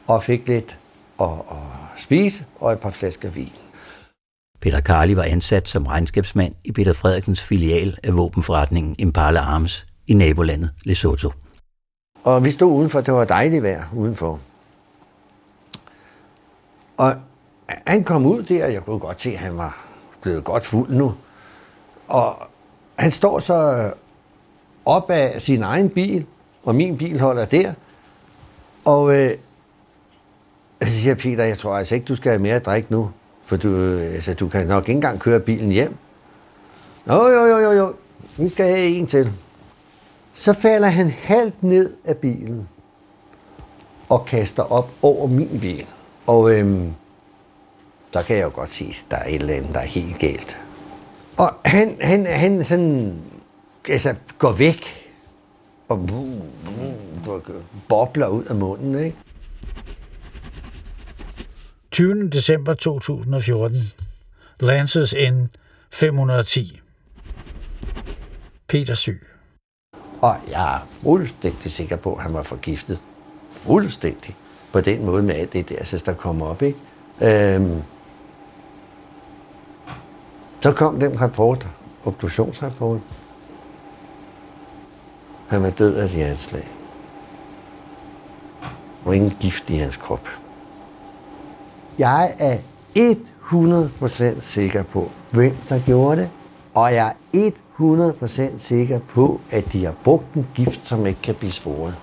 og 0.07 0.23
fik 0.23 0.47
lidt 0.47 0.77
at, 1.21 1.27
at 1.27 1.57
spise 1.97 2.45
og 2.59 2.73
et 2.73 2.79
par 2.79 2.91
flasker 2.91 3.29
vin. 3.29 3.51
Peter 4.61 4.81
Carli 4.81 5.15
var 5.15 5.23
ansat 5.23 5.69
som 5.69 5.85
regnskabsmand 5.85 6.53
i 6.63 6.71
Peter 6.71 6.93
Frederiksens 6.93 7.43
filial 7.43 7.97
af 8.03 8.15
våbenforretningen 8.15 8.95
Impala 8.97 9.39
Arms 9.39 9.87
i 10.07 10.13
nabolandet 10.13 10.71
Lesotho. 10.83 11.31
Og 12.23 12.43
vi 12.43 12.51
stod 12.51 12.71
udenfor, 12.71 13.01
det 13.01 13.13
var 13.13 13.25
dejligt 13.25 13.63
vejr 13.63 13.83
udenfor. 13.93 14.39
Og 16.97 17.15
han 17.67 18.03
kom 18.03 18.25
ud 18.25 18.43
der, 18.43 18.65
og 18.65 18.73
jeg 18.73 18.85
kunne 18.85 18.99
godt 18.99 19.21
se, 19.21 19.31
at 19.31 19.39
han 19.39 19.57
var 19.57 19.85
blevet 20.21 20.43
godt 20.43 20.65
fuld 20.65 20.89
nu. 20.89 21.13
Og 22.07 22.35
han 22.95 23.11
står 23.11 23.39
så 23.39 23.91
op 24.85 25.09
af 25.09 25.41
sin 25.41 25.63
egen 25.63 25.89
bil, 25.89 26.25
og 26.63 26.75
min 26.75 26.97
bil 26.97 27.19
holder 27.19 27.45
der. 27.45 27.73
Og 28.85 29.15
øh, 29.15 29.31
så 30.83 30.89
siger 30.89 31.15
Peter, 31.15 31.43
jeg 31.43 31.57
tror 31.57 31.77
altså 31.77 31.95
ikke, 31.95 32.05
du 32.05 32.15
skal 32.15 32.29
have 32.29 32.41
mere 32.41 32.55
at 32.55 32.65
drikke 32.65 32.91
nu, 32.91 33.11
for 33.49 33.57
du, 33.57 33.97
altså, 33.97 34.33
du 34.33 34.47
kan 34.47 34.67
nok 34.67 34.83
ikke 34.83 34.97
engang 34.97 35.19
køre 35.19 35.39
bilen 35.39 35.71
hjem. 35.71 35.95
Jo, 37.07 37.27
jo, 37.27 37.45
jo, 37.45 37.57
jo, 37.57 37.71
jo, 37.71 37.93
vi 38.37 38.49
skal 38.49 38.65
have 38.65 38.87
en 38.87 39.07
til. 39.07 39.31
Så 40.33 40.53
falder 40.53 40.87
han 40.87 41.07
halvt 41.09 41.63
ned 41.63 41.93
af 42.05 42.17
bilen 42.17 42.69
og 44.09 44.25
kaster 44.25 44.71
op 44.71 44.89
over 45.01 45.27
min 45.27 45.59
bil. 45.61 45.85
Og 46.27 46.51
øhm, 46.51 46.93
der 48.13 48.21
kan 48.21 48.35
jeg 48.35 48.43
jo 48.43 48.51
godt 48.53 48.69
sige, 48.69 48.89
at 48.89 49.05
der 49.11 49.17
er 49.17 49.27
et 49.27 49.35
eller 49.35 49.53
andet, 49.53 49.73
der 49.73 49.79
er 49.79 49.85
helt 49.85 50.19
galt. 50.19 50.59
Og 51.37 51.53
han, 51.65 51.97
han, 52.01 52.25
han 52.25 52.63
sådan, 52.63 53.15
altså, 53.89 54.15
går 54.37 54.51
væk 54.51 54.83
og 55.87 55.97
uh, 55.97 57.27
uh, 57.27 57.41
bobler 57.87 58.27
ud 58.27 58.43
af 58.43 58.55
munden, 58.55 59.05
ikke? 59.05 59.17
20. 61.99 62.29
december 62.29 62.73
2014. 62.73 63.77
Lancers 64.59 65.13
N 65.13 65.49
510. 65.91 66.79
Peter 68.67 68.93
syg. 68.93 69.27
Og 70.21 70.35
jeg 70.51 70.75
er 70.75 70.79
fuldstændig 71.03 71.71
sikker 71.71 71.95
på, 71.95 72.15
at 72.15 72.23
han 72.23 72.33
var 72.33 72.43
forgiftet. 72.43 73.01
Fuldstændig. 73.51 74.35
På 74.73 74.81
den 74.81 75.05
måde 75.05 75.23
med 75.23 75.35
alt 75.35 75.53
det 75.53 75.69
der, 75.69 75.83
så 75.83 76.03
der 76.05 76.13
kommer 76.13 76.45
op, 76.45 76.61
ikke? 76.61 76.79
Øhm, 77.21 77.81
så 80.61 80.71
kom 80.71 80.99
den 80.99 81.21
rapport, 81.21 81.67
obduktionsrapport. 82.05 82.99
Han 85.47 85.63
var 85.63 85.69
død 85.69 85.95
af 85.95 86.05
et 86.05 86.11
hjerteslag. 86.11 86.67
Og 89.05 89.15
ingen 89.15 89.37
gift 89.39 89.69
i 89.69 89.75
hans 89.75 89.97
krop. 89.97 90.29
Jeg 91.99 92.35
er 92.39 92.57
100% 94.35 94.41
sikker 94.41 94.83
på, 94.83 95.11
hvem 95.31 95.55
der 95.69 95.79
gjorde 95.85 96.21
det. 96.21 96.29
Og 96.75 96.93
jeg 96.93 97.13
er 97.33 97.51
100% 97.79 98.57
sikker 98.57 98.99
på, 98.99 99.41
at 99.51 99.73
de 99.73 99.85
har 99.85 99.95
brugt 100.03 100.33
en 100.33 100.47
gift, 100.55 100.87
som 100.87 101.05
ikke 101.05 101.21
kan 101.21 101.35
blive 101.35 101.51
sporet. 101.51 101.95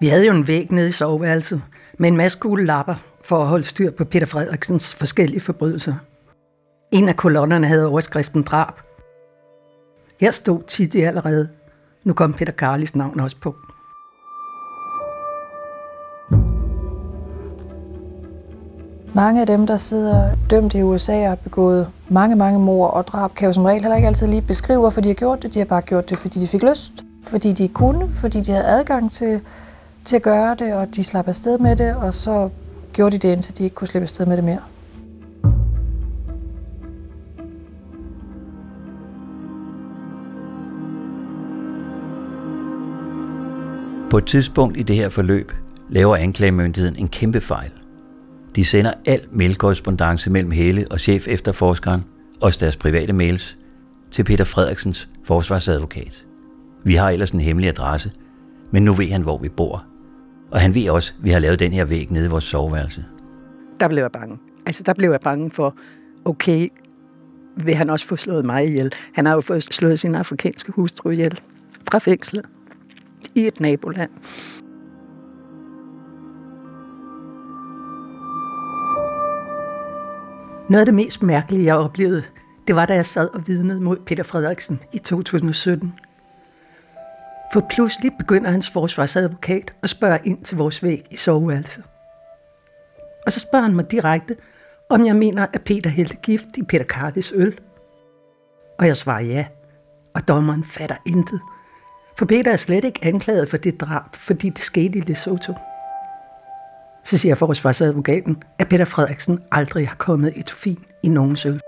Vi 0.00 0.08
havde 0.08 0.26
jo 0.26 0.32
en 0.32 0.48
væg 0.48 0.72
nede 0.72 0.88
i 0.88 0.90
soveværelset 0.90 1.62
med 1.98 2.08
en 2.08 2.16
masse 2.16 2.38
gule 2.38 2.66
lapper 2.66 2.94
for 3.24 3.38
at 3.38 3.46
holde 3.46 3.64
styr 3.64 3.90
på 3.90 4.04
Peter 4.04 4.26
Frederiksens 4.26 4.94
forskellige 4.94 5.40
forbrydelser. 5.40 5.94
En 6.92 7.08
af 7.08 7.16
kolonnerne 7.16 7.66
havde 7.66 7.86
overskriften 7.86 8.42
drab. 8.42 8.74
Her 10.20 10.30
stod 10.30 10.62
tit 10.62 10.94
allerede. 10.94 11.48
Nu 12.06 12.12
kom 12.12 12.32
Peter 12.32 12.52
Karlis 12.52 12.96
navn 12.96 13.20
også 13.20 13.36
på. 13.40 13.54
Mange 19.14 19.40
af 19.40 19.46
dem, 19.46 19.66
der 19.66 19.76
sidder 19.76 20.30
dømt 20.50 20.74
i 20.74 20.82
USA 20.82 21.22
og 21.22 21.28
har 21.28 21.34
begået 21.34 21.88
mange, 22.08 22.36
mange 22.36 22.58
mord 22.58 22.92
og 22.92 23.06
drab, 23.06 23.34
kan 23.34 23.46
jo 23.46 23.52
som 23.52 23.64
regel 23.64 23.82
heller 23.82 23.96
ikke 23.96 24.08
altid 24.08 24.26
lige 24.26 24.42
beskrive, 24.42 24.78
hvorfor 24.78 25.00
de 25.00 25.08
har 25.08 25.14
gjort 25.14 25.42
det. 25.42 25.54
De 25.54 25.58
har 25.58 25.66
bare 25.66 25.82
gjort 25.82 26.10
det, 26.10 26.18
fordi 26.18 26.40
de 26.40 26.46
fik 26.46 26.62
lyst, 26.62 26.92
fordi 27.22 27.52
de 27.52 27.68
kunne, 27.68 28.12
fordi 28.12 28.40
de 28.40 28.52
havde 28.52 28.66
adgang 28.66 29.12
til, 29.12 29.40
til 30.04 30.16
at 30.16 30.22
gøre 30.22 30.54
det, 30.54 30.74
og 30.74 30.96
de 30.96 31.04
slap 31.04 31.28
afsted 31.28 31.58
med 31.58 31.76
det, 31.76 31.94
og 31.94 32.14
så 32.14 32.48
gjorde 32.92 33.18
de 33.18 33.28
det, 33.28 33.32
indtil 33.32 33.58
de 33.58 33.64
ikke 33.64 33.74
kunne 33.74 33.88
slippe 33.88 34.04
afsted 34.04 34.26
med 34.26 34.36
det 34.36 34.44
mere. 34.44 34.60
På 44.16 44.18
et 44.18 44.26
tidspunkt 44.26 44.76
i 44.76 44.82
det 44.82 44.96
her 44.96 45.08
forløb 45.08 45.52
laver 45.88 46.16
anklagemyndigheden 46.16 46.96
en 46.96 47.08
kæmpe 47.08 47.40
fejl. 47.40 47.70
De 48.56 48.64
sender 48.64 48.92
al 49.06 49.20
mailkorrespondence 49.32 50.30
mellem 50.30 50.50
Hele 50.50 50.86
og 50.90 51.00
chef 51.00 51.28
efterforskeren, 51.28 52.04
også 52.40 52.58
deres 52.60 52.76
private 52.76 53.12
mails, 53.12 53.58
til 54.10 54.24
Peter 54.24 54.44
Frederiksens 54.44 55.08
forsvarsadvokat. 55.24 56.26
Vi 56.84 56.94
har 56.94 57.10
ellers 57.10 57.30
en 57.30 57.40
hemmelig 57.40 57.68
adresse, 57.68 58.12
men 58.70 58.84
nu 58.84 58.94
ved 58.94 59.10
han, 59.10 59.22
hvor 59.22 59.38
vi 59.38 59.48
bor. 59.48 59.84
Og 60.50 60.60
han 60.60 60.74
ved 60.74 60.90
også, 60.90 61.14
at 61.18 61.24
vi 61.24 61.30
har 61.30 61.38
lavet 61.38 61.58
den 61.58 61.72
her 61.72 61.84
væg 61.84 62.10
nede 62.10 62.26
i 62.26 62.28
vores 62.28 62.44
soveværelse. 62.44 63.04
Der 63.80 63.88
blev 63.88 64.02
jeg 64.02 64.12
bange. 64.12 64.38
Altså, 64.66 64.82
der 64.82 64.94
blev 64.94 65.10
jeg 65.10 65.20
bange 65.20 65.50
for, 65.50 65.74
okay, 66.24 66.68
vil 67.56 67.74
han 67.74 67.90
også 67.90 68.06
få 68.06 68.16
slået 68.16 68.44
mig 68.44 68.66
ihjel? 68.66 68.92
Han 69.12 69.26
har 69.26 69.34
jo 69.34 69.40
fået 69.40 69.62
slået 69.62 69.98
sin 69.98 70.14
afrikanske 70.14 70.72
hustru 70.72 71.10
ihjel 71.10 71.40
fra 71.90 71.98
fængslet 71.98 72.44
i 73.34 73.46
et 73.46 73.60
naboland. 73.60 74.10
Noget 80.68 80.80
af 80.80 80.86
det 80.86 80.94
mest 80.94 81.22
mærkelige, 81.22 81.64
jeg 81.64 81.76
oplevede, 81.76 82.24
det 82.66 82.76
var, 82.76 82.86
da 82.86 82.94
jeg 82.94 83.06
sad 83.06 83.28
og 83.34 83.46
vidnede 83.46 83.80
mod 83.80 83.96
Peter 84.06 84.22
Frederiksen 84.22 84.80
i 84.92 84.98
2017. 84.98 85.92
For 87.52 87.66
pludselig 87.70 88.12
begynder 88.18 88.50
hans 88.50 88.70
forsvarsadvokat 88.70 89.74
at 89.82 89.90
spørge 89.90 90.18
ind 90.24 90.40
til 90.44 90.56
vores 90.56 90.82
væg 90.82 91.04
i 91.10 91.16
soveværelset. 91.16 91.84
Og 93.26 93.32
så 93.32 93.40
spørger 93.40 93.62
han 93.62 93.76
mig 93.76 93.90
direkte, 93.90 94.34
om 94.90 95.06
jeg 95.06 95.16
mener, 95.16 95.46
at 95.52 95.62
Peter 95.64 95.90
hældte 95.90 96.16
gift 96.16 96.56
i 96.56 96.62
Peter 96.62 96.84
Cardis 96.84 97.32
øl. 97.36 97.60
Og 98.78 98.86
jeg 98.86 98.96
svarer 98.96 99.22
ja, 99.22 99.46
og 100.14 100.28
dommeren 100.28 100.64
fatter 100.64 100.96
intet. 101.06 101.40
For 102.18 102.26
Peter 102.26 102.52
er 102.52 102.56
slet 102.56 102.84
ikke 102.84 103.00
anklaget 103.02 103.48
for 103.50 103.56
det 103.56 103.80
drab, 103.80 104.14
fordi 104.14 104.50
det 104.50 104.58
skete 104.64 104.98
i 104.98 105.00
Lesotho. 105.00 105.54
Så 107.04 107.18
siger 107.18 107.34
forsvarsadvokaten, 107.34 108.42
at 108.58 108.68
Peter 108.68 108.84
Frederiksen 108.84 109.38
aldrig 109.52 109.88
har 109.88 109.96
kommet 109.96 110.32
etofin 110.36 110.78
i 111.02 111.08
nogens 111.08 111.46
øl. 111.46 111.60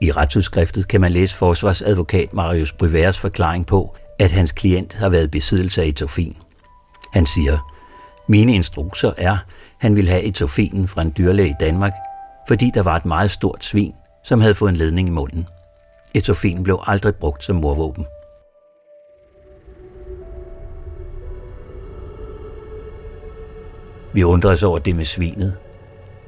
I 0.00 0.10
retsudskriftet 0.10 0.88
kan 0.88 1.00
man 1.00 1.12
læse 1.12 1.36
forsvarsadvokat 1.36 2.32
Marius 2.32 2.72
Brivers 2.72 3.18
forklaring 3.18 3.66
på, 3.66 3.96
at 4.18 4.30
hans 4.30 4.52
klient 4.52 4.94
har 4.94 5.08
været 5.08 5.24
i 5.24 5.28
besiddelse 5.28 5.82
af 5.82 5.86
etofin. 5.86 6.36
Han 7.12 7.26
siger, 7.26 7.58
mine 8.28 8.54
instrukser 8.54 9.12
er, 9.16 9.36
han 9.78 9.96
ville 9.96 10.10
have 10.10 10.22
etofinen 10.22 10.88
fra 10.88 11.02
en 11.02 11.14
dyrlæge 11.16 11.48
i 11.48 11.54
Danmark, 11.60 11.92
fordi 12.48 12.70
der 12.74 12.82
var 12.82 12.96
et 12.96 13.06
meget 13.06 13.30
stort 13.30 13.64
svin, 13.64 13.92
som 14.24 14.40
havde 14.40 14.54
fået 14.54 14.70
en 14.70 14.76
ledning 14.76 15.08
i 15.08 15.10
munden. 15.10 15.48
Etofen 16.14 16.62
blev 16.62 16.80
aldrig 16.86 17.14
brugt 17.14 17.44
som 17.44 17.56
morvåben. 17.56 18.06
Vi 24.14 24.24
undrer 24.24 24.50
os 24.50 24.62
over 24.62 24.78
det 24.78 24.96
med 24.96 25.04
svinet, 25.04 25.56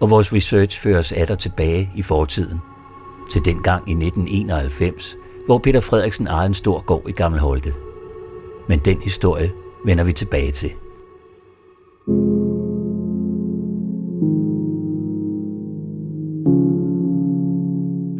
og 0.00 0.10
vores 0.10 0.32
research 0.32 0.80
fører 0.80 0.98
os 0.98 1.12
atter 1.12 1.34
tilbage 1.34 1.90
i 1.96 2.02
fortiden. 2.02 2.58
Til 3.32 3.44
den 3.44 3.62
gang 3.62 3.88
i 3.88 3.92
1991, 3.92 5.16
hvor 5.46 5.58
Peter 5.58 5.80
Frederiksen 5.80 6.26
ejede 6.26 6.46
en 6.46 6.54
stor 6.54 6.80
gård 6.80 7.08
i 7.08 7.12
Gammel 7.12 7.40
Holte. 7.40 7.74
Men 8.68 8.78
den 8.78 9.00
historie 9.00 9.52
vender 9.84 10.04
vi 10.04 10.12
tilbage 10.12 10.52
til. 10.52 10.70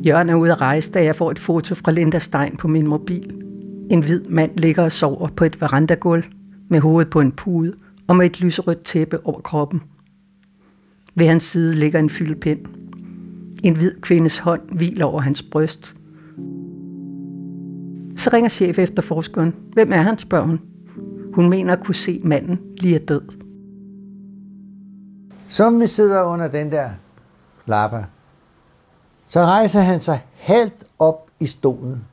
Jørgen 0.06 0.28
er 0.28 0.34
ude 0.34 0.52
at 0.52 0.60
rejse, 0.60 0.92
da 0.92 1.04
jeg 1.04 1.16
får 1.16 1.30
et 1.30 1.38
foto 1.38 1.74
fra 1.74 1.92
Linda 1.92 2.18
Stein 2.18 2.56
på 2.56 2.68
min 2.68 2.86
mobil. 2.86 3.42
En 3.90 4.00
hvid 4.00 4.24
mand 4.28 4.50
ligger 4.56 4.82
og 4.82 4.92
sover 4.92 5.28
på 5.28 5.44
et 5.44 5.60
verandagulv 5.60 6.24
med 6.70 6.80
hovedet 6.80 7.10
på 7.10 7.20
en 7.20 7.32
pude 7.32 7.72
og 8.08 8.16
med 8.16 8.26
et 8.26 8.40
lyserødt 8.40 8.82
tæppe 8.82 9.26
over 9.26 9.40
kroppen. 9.40 9.82
Ved 11.14 11.26
hans 11.26 11.42
side 11.42 11.74
ligger 11.74 11.98
en 11.98 12.10
fyldepind. 12.10 12.66
En 13.64 13.76
hvid 13.76 14.00
kvindes 14.00 14.38
hånd 14.38 14.62
hviler 14.72 15.04
over 15.04 15.20
hans 15.20 15.42
bryst. 15.42 15.94
Så 18.16 18.30
ringer 18.32 18.48
chef 18.48 18.78
efter 18.78 19.02
forskeren. 19.02 19.54
Hvem 19.72 19.92
er 19.92 19.96
han, 19.96 20.18
spørger 20.18 20.46
hun. 20.46 20.60
Hun 21.34 21.48
mener 21.48 21.72
at 21.72 21.84
kunne 21.84 21.94
se 21.94 22.20
manden 22.24 22.60
lige 22.78 22.94
er 22.94 23.04
død. 23.04 23.22
Som 25.48 25.80
vi 25.80 25.86
sidder 25.86 26.22
under 26.22 26.48
den 26.48 26.72
der 26.72 26.90
lappe, 27.66 28.06
så 29.28 29.40
rejser 29.40 29.80
han 29.80 30.00
sig 30.00 30.24
helt 30.34 30.84
op 30.98 31.30
i 31.40 31.46
stolen 31.46 32.04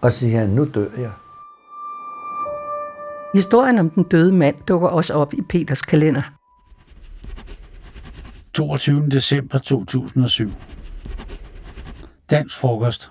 og 0.00 0.12
siger, 0.12 0.46
nu 0.46 0.68
dør 0.74 0.88
jeg. 0.98 1.10
Historien 3.34 3.78
om 3.78 3.90
den 3.90 4.02
døde 4.02 4.36
mand 4.36 4.56
dukker 4.68 4.88
også 4.88 5.14
op 5.14 5.34
i 5.34 5.42
Peters 5.48 5.82
kalender. 5.82 6.22
22. 8.54 9.08
december 9.08 9.58
2007. 9.58 10.50
Dansk 12.30 12.58
frokost. 12.58 13.10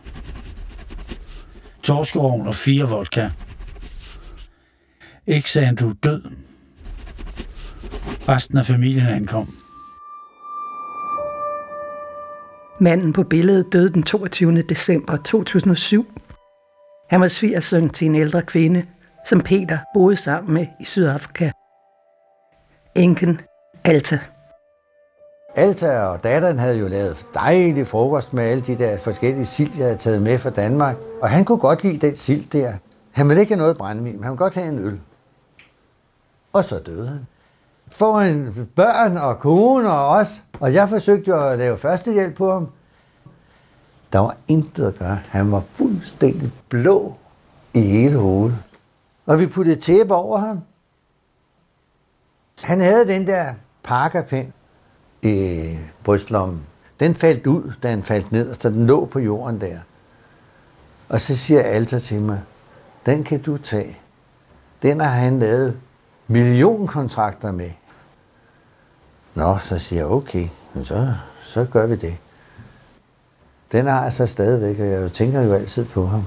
Torskerovn 1.83 2.47
og 2.47 2.55
fire 2.55 2.89
vodka. 2.89 3.29
Ikke 5.27 5.51
sagde 5.51 5.75
du 5.75 5.89
er 5.89 5.93
død. 5.93 6.21
Resten 8.29 8.57
af 8.57 8.65
familien 8.65 9.07
ankom. 9.07 9.53
Manden 12.81 13.13
på 13.13 13.23
billedet 13.23 13.73
døde 13.73 13.93
den 13.93 14.03
22. 14.03 14.61
december 14.61 15.17
2007. 15.17 16.05
Han 17.09 17.21
var 17.21 17.27
svigersøn 17.27 17.89
til 17.89 18.05
en 18.05 18.15
ældre 18.15 18.41
kvinde, 18.41 18.85
som 19.29 19.41
Peter 19.41 19.77
boede 19.93 20.15
sammen 20.15 20.53
med 20.53 20.65
i 20.79 20.85
Sydafrika. 20.85 21.51
Enken 22.95 23.41
Alta. 23.83 24.19
Alta 25.55 25.99
og 25.99 26.23
datteren 26.23 26.59
havde 26.59 26.77
jo 26.77 26.87
lavet 26.87 27.25
dejlig 27.33 27.87
frokost 27.87 28.33
med 28.33 28.43
alle 28.43 28.63
de 28.63 28.77
der 28.77 28.97
forskellige 28.97 29.45
sild, 29.45 29.71
jeg 29.77 29.85
havde 29.85 29.97
taget 29.97 30.21
med 30.21 30.37
fra 30.37 30.49
Danmark. 30.49 30.95
Og 31.21 31.29
han 31.29 31.45
kunne 31.45 31.57
godt 31.57 31.83
lide 31.83 32.07
den 32.07 32.15
sild 32.15 32.49
der. 32.49 32.73
Han 33.11 33.29
ville 33.29 33.41
ikke 33.41 33.53
have 33.53 33.61
noget 33.61 33.77
brændevin, 33.77 34.15
men 34.15 34.23
han 34.23 34.31
ville 34.31 34.37
godt 34.37 34.55
have 34.55 34.67
en 34.67 34.79
øl. 34.79 34.99
Og 36.53 36.63
så 36.63 36.79
døde 36.79 37.07
han. 37.07 37.27
For 37.87 38.19
en 38.19 38.69
børn 38.75 39.17
og 39.17 39.39
kone 39.39 39.91
og 39.91 40.07
os. 40.07 40.43
Og 40.59 40.73
jeg 40.73 40.89
forsøgte 40.89 41.29
jo 41.29 41.49
at 41.49 41.57
lave 41.57 41.77
førstehjælp 41.77 42.35
på 42.35 42.51
ham. 42.51 42.69
Der 44.13 44.19
var 44.19 44.37
intet 44.47 44.85
at 44.85 44.95
gøre. 44.95 45.19
Han 45.29 45.51
var 45.51 45.63
fuldstændig 45.73 46.51
blå 46.69 47.13
i 47.73 47.81
hele 47.81 48.17
hovedet. 48.17 48.68
Og 49.29 49.39
vi 49.39 49.47
puttede 49.47 49.75
tæppe 49.75 50.15
over 50.15 50.37
ham. 50.37 50.61
Han 52.63 52.79
havde 52.79 53.07
den 53.07 53.27
der 53.27 53.53
parkerpind 53.83 54.51
i 55.21 55.29
øh, 55.29 55.79
brystlommen. 56.03 56.61
Den 56.99 57.15
faldt 57.15 57.47
ud, 57.47 57.73
da 57.83 57.89
han 57.89 58.03
faldt 58.03 58.31
ned, 58.31 58.53
så 58.53 58.69
den 58.69 58.87
lå 58.87 59.05
på 59.05 59.19
jorden 59.19 59.61
der. 59.61 59.77
Og 61.09 61.21
så 61.21 61.37
siger 61.37 61.61
Alta 61.61 61.99
til 61.99 62.21
mig, 62.21 62.41
den 63.05 63.23
kan 63.23 63.41
du 63.41 63.57
tage. 63.57 63.97
Den 64.81 64.99
har 64.99 65.09
han 65.09 65.39
lavet 65.39 65.79
millionkontrakter 66.27 67.51
med. 67.51 67.71
Nå, 69.35 69.57
så 69.63 69.79
siger 69.79 69.99
jeg, 69.99 70.11
okay, 70.11 70.47
så, 70.83 71.13
så 71.43 71.65
gør 71.71 71.85
vi 71.85 71.95
det. 71.95 72.17
Den 73.71 73.87
har 73.87 74.03
jeg 74.03 74.13
så 74.13 74.25
stadigvæk, 74.25 74.79
og 74.79 74.87
jeg 74.87 75.11
tænker 75.11 75.41
jo 75.41 75.53
altid 75.53 75.85
på 75.85 76.05
ham. 76.05 76.23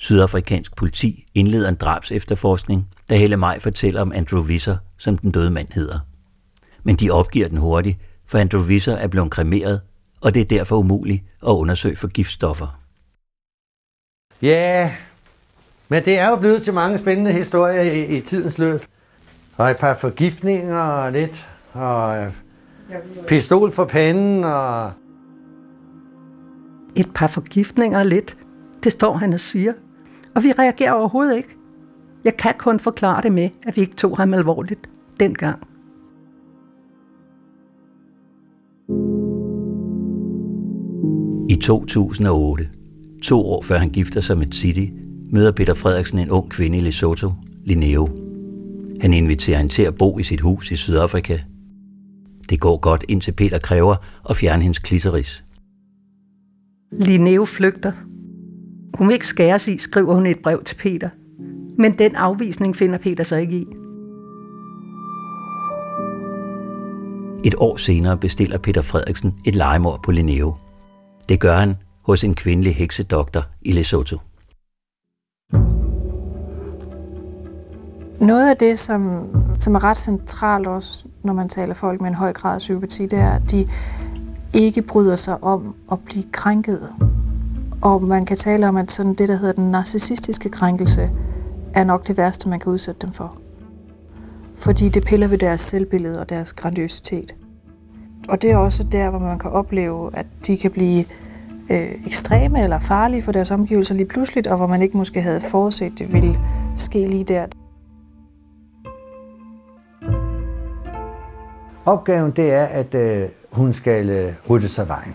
Sydafrikansk 0.00 0.76
politi 0.76 1.26
indleder 1.34 1.68
en 1.68 1.74
drabs 1.74 2.12
efterforskning, 2.12 2.88
da 3.10 3.16
Helle 3.16 3.36
Maj 3.36 3.58
fortæller 3.58 4.00
om 4.00 4.12
Andrew 4.12 4.42
Visser, 4.42 4.76
som 4.98 5.18
den 5.18 5.30
døde 5.30 5.50
mand 5.50 5.68
hedder. 5.72 5.98
Men 6.82 6.96
de 6.96 7.10
opgiver 7.10 7.48
den 7.48 7.58
hurtigt, 7.58 7.98
for 8.26 8.38
Andrew 8.38 8.62
Visser 8.62 8.96
er 8.96 9.06
blevet 9.06 9.30
kremeret, 9.30 9.80
og 10.20 10.34
det 10.34 10.40
er 10.40 10.44
derfor 10.44 10.76
umuligt 10.76 11.22
at 11.42 11.50
undersøge 11.50 11.96
for 11.96 12.08
giftstoffer. 12.08 12.80
Ja, 14.42 14.82
yeah. 14.82 14.92
men 15.88 16.04
det 16.04 16.18
er 16.18 16.28
jo 16.28 16.36
blevet 16.36 16.62
til 16.62 16.74
mange 16.74 16.98
spændende 16.98 17.32
historier 17.32 17.82
i, 17.82 18.16
i 18.16 18.20
tidens 18.20 18.58
løb. 18.58 18.84
Og 19.56 19.70
et 19.70 19.76
par 19.76 19.94
forgiftninger 19.94 20.78
og 20.78 21.12
lidt, 21.12 21.46
og 21.72 22.32
pistol 23.26 23.72
for 23.72 23.84
panden 23.84 24.44
og... 24.44 24.92
Et 26.96 27.08
par 27.14 27.26
forgiftninger 27.26 28.02
lidt, 28.02 28.36
det 28.84 28.92
står 28.92 29.16
han 29.16 29.32
og 29.32 29.40
siger. 29.40 29.72
Og 30.34 30.42
vi 30.42 30.52
reagerer 30.52 30.92
overhovedet 30.92 31.36
ikke. 31.36 31.56
Jeg 32.24 32.36
kan 32.36 32.54
kun 32.58 32.80
forklare 32.80 33.22
det 33.22 33.32
med, 33.32 33.48
at 33.66 33.76
vi 33.76 33.80
ikke 33.80 33.96
tog 33.96 34.16
ham 34.16 34.34
alvorligt 34.34 34.90
dengang. 35.20 35.62
I 41.50 41.56
2008, 41.56 42.68
to 43.22 43.40
år 43.46 43.62
før 43.62 43.78
han 43.78 43.90
gifter 43.90 44.20
sig 44.20 44.38
med 44.38 44.46
City, 44.52 44.92
møder 45.30 45.52
Peter 45.52 45.74
Frederiksen 45.74 46.18
en 46.18 46.30
ung 46.30 46.50
kvinde 46.50 46.78
i 46.78 46.80
Lesotho, 46.80 47.30
Linneo. 47.64 48.08
Han 49.00 49.12
inviterer 49.12 49.58
hende 49.58 49.72
til 49.72 49.82
at 49.82 49.96
bo 49.96 50.18
i 50.18 50.22
sit 50.22 50.40
hus 50.40 50.70
i 50.70 50.76
Sydafrika. 50.76 51.38
Det 52.50 52.60
går 52.60 52.76
godt, 52.76 53.04
indtil 53.08 53.32
Peter 53.32 53.58
kræver 53.58 53.96
at 54.30 54.36
fjerne 54.36 54.62
hendes 54.62 54.78
klitoris. 54.78 55.44
Linneo 56.92 57.44
flygter. 57.44 57.92
Hun 58.98 59.06
vil 59.06 59.14
ikke 59.14 59.26
skæres 59.26 59.68
i, 59.68 59.78
skriver 59.78 60.14
hun 60.14 60.26
et 60.26 60.38
brev 60.42 60.64
til 60.64 60.74
Peter. 60.74 61.08
Men 61.78 61.98
den 61.98 62.14
afvisning 62.14 62.76
finder 62.76 62.98
Peter 62.98 63.24
sig 63.24 63.40
ikke 63.40 63.56
i. 63.56 63.66
Et 67.44 67.54
år 67.58 67.76
senere 67.76 68.16
bestiller 68.16 68.58
Peter 68.58 68.82
Frederiksen 68.82 69.34
et 69.44 69.54
legemord 69.54 70.02
på 70.02 70.10
Linneo. 70.10 70.56
Det 71.28 71.40
gør 71.40 71.56
han 71.56 71.76
hos 72.02 72.24
en 72.24 72.34
kvindelig 72.34 72.76
heksedoktor 72.76 73.42
i 73.62 73.72
Lesotho. 73.72 74.18
Noget 78.20 78.50
af 78.50 78.56
det, 78.56 78.78
som, 78.78 79.26
som 79.60 79.74
er 79.74 79.84
ret 79.84 79.96
centralt 79.96 80.66
også, 80.66 81.04
når 81.24 81.32
man 81.32 81.48
taler 81.48 81.74
folk 81.74 82.00
med 82.00 82.08
en 82.08 82.14
høj 82.14 82.32
grad 82.32 82.54
af 82.54 82.58
psykopati, 82.58 83.02
det 83.06 83.18
er, 83.18 83.30
at 83.30 83.50
de 83.50 83.68
ikke 84.54 84.82
bryder 84.82 85.16
sig 85.16 85.44
om 85.44 85.74
at 85.92 85.98
blive 86.04 86.24
krænket. 86.32 86.88
Og 87.82 88.04
man 88.04 88.24
kan 88.24 88.36
tale 88.36 88.68
om, 88.68 88.76
at 88.76 88.92
sådan 88.92 89.14
det, 89.14 89.28
der 89.28 89.36
hedder 89.36 89.52
den 89.52 89.70
narcissistiske 89.70 90.48
krænkelse, 90.48 91.10
er 91.74 91.84
nok 91.84 92.08
det 92.08 92.16
værste, 92.16 92.48
man 92.48 92.60
kan 92.60 92.72
udsætte 92.72 93.06
dem 93.06 93.12
for. 93.12 93.36
Fordi 94.56 94.88
det 94.88 95.04
piller 95.04 95.28
ved 95.28 95.38
deres 95.38 95.60
selvbillede 95.60 96.20
og 96.20 96.28
deres 96.28 96.52
grandiositet. 96.52 97.34
Og 98.28 98.42
det 98.42 98.50
er 98.50 98.56
også 98.56 98.84
der, 98.84 99.10
hvor 99.10 99.18
man 99.18 99.38
kan 99.38 99.50
opleve, 99.50 100.16
at 100.16 100.26
de 100.46 100.58
kan 100.58 100.70
blive 100.70 101.04
øh, 101.70 102.06
ekstreme 102.06 102.62
eller 102.62 102.78
farlige 102.78 103.22
for 103.22 103.32
deres 103.32 103.50
omgivelser 103.50 103.94
lige 103.94 104.06
pludseligt, 104.06 104.46
og 104.46 104.56
hvor 104.56 104.66
man 104.66 104.82
ikke 104.82 104.96
måske 104.96 105.22
havde 105.22 105.40
forudset, 105.40 105.98
det 105.98 106.12
ville 106.12 106.38
ske 106.76 107.08
lige 107.08 107.24
der. 107.24 107.46
Opgaven 111.84 112.30
det 112.30 112.52
er, 112.52 112.64
at 112.64 112.94
øh, 112.94 113.28
hun 113.52 113.72
skal 113.72 114.10
øh, 114.10 114.32
rydde 114.50 114.68
sig 114.68 114.88
vejen. 114.88 115.14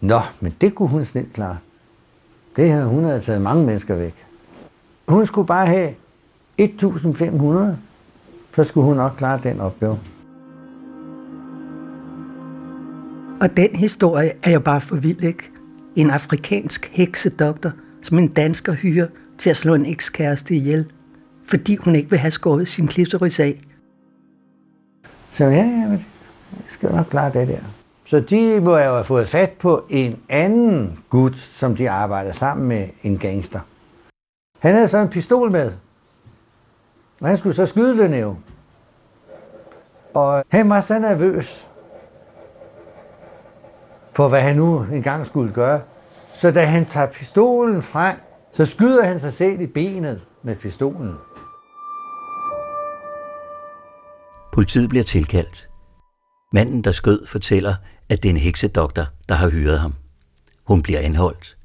Nå, 0.00 0.20
men 0.40 0.54
det 0.60 0.74
kunne 0.74 0.88
hun 0.88 1.04
snilt 1.04 1.32
klare. 1.32 1.56
Det 2.56 2.68
her, 2.68 2.84
hun 2.84 3.04
havde 3.04 3.20
taget 3.20 3.42
mange 3.42 3.66
mennesker 3.66 3.94
væk. 3.94 4.14
Hun 5.08 5.26
skulle 5.26 5.46
bare 5.46 5.66
have 5.66 5.94
1.500, 6.62 7.76
så 8.54 8.64
skulle 8.64 8.84
hun 8.84 8.96
nok 8.96 9.12
klare 9.18 9.40
den 9.42 9.60
opgave. 9.60 9.98
Og 13.40 13.56
den 13.56 13.76
historie 13.76 14.32
er 14.42 14.50
jo 14.50 14.60
bare 14.60 14.80
for 14.80 14.96
vild, 14.96 15.22
ikke? 15.22 15.50
En 15.96 16.10
afrikansk 16.10 16.90
heksedoktor, 16.92 17.72
som 18.02 18.18
en 18.18 18.28
dansker 18.28 18.72
hyrer 18.72 19.06
til 19.38 19.50
at 19.50 19.56
slå 19.56 19.74
en 19.74 19.86
ekskæreste 19.86 20.54
ihjel, 20.54 20.90
fordi 21.48 21.76
hun 21.76 21.96
ikke 21.96 22.10
vil 22.10 22.18
have 22.18 22.30
skåret 22.30 22.68
sin 22.68 22.86
klitoris 22.86 23.40
af. 23.40 23.60
Så 25.32 25.44
ja, 25.44 25.50
ja, 25.50 25.88
men 25.88 26.06
jeg 26.52 26.64
skal 26.68 26.90
nok 26.90 27.06
klare 27.06 27.32
det 27.32 27.48
der. 27.48 27.79
Så 28.10 28.20
de 28.20 28.60
må 28.60 28.78
jo 28.78 28.92
have 28.92 29.04
fået 29.04 29.28
fat 29.28 29.50
på 29.50 29.84
en 29.88 30.22
anden 30.28 31.04
gut, 31.10 31.38
som 31.38 31.76
de 31.76 31.90
arbejder 31.90 32.32
sammen 32.32 32.68
med, 32.68 32.88
en 33.02 33.18
gangster. 33.18 33.60
Han 34.58 34.74
havde 34.74 34.88
så 34.88 34.98
en 34.98 35.08
pistol 35.08 35.50
med, 35.50 35.72
og 37.20 37.28
han 37.28 37.36
skulle 37.36 37.54
så 37.54 37.66
skyde 37.66 37.98
den 37.98 38.14
jo. 38.14 38.36
Og 40.14 40.44
han 40.48 40.68
var 40.68 40.80
så 40.80 40.98
nervøs 40.98 41.68
for, 44.12 44.28
hvad 44.28 44.40
han 44.40 44.56
nu 44.56 44.82
engang 44.92 45.26
skulle 45.26 45.52
gøre. 45.52 45.80
Så 46.34 46.50
da 46.50 46.64
han 46.64 46.86
tager 46.86 47.06
pistolen 47.06 47.82
frem, 47.82 48.16
så 48.52 48.64
skyder 48.66 49.04
han 49.04 49.20
sig 49.20 49.32
selv 49.32 49.60
i 49.60 49.66
benet 49.66 50.20
med 50.42 50.56
pistolen. 50.56 51.14
Politiet 54.52 54.88
bliver 54.88 55.04
tilkaldt. 55.04 55.68
Manden, 56.52 56.84
der 56.84 56.92
skød, 56.92 57.26
fortæller, 57.26 57.74
at 58.10 58.22
det 58.22 58.28
er 58.28 58.32
en 58.32 58.40
heksedoktor, 58.40 59.06
der 59.28 59.34
har 59.34 59.50
hyret 59.50 59.80
ham. 59.80 59.94
Hun 60.64 60.82
bliver 60.82 61.00
anholdt 61.00 61.56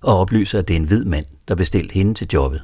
og 0.00 0.18
oplyser, 0.18 0.58
at 0.58 0.68
det 0.68 0.74
er 0.74 0.80
en 0.80 0.86
hvid 0.86 1.04
mand, 1.04 1.26
der 1.48 1.54
bestilte 1.54 1.92
hende 1.92 2.14
til 2.14 2.28
jobbet. 2.32 2.62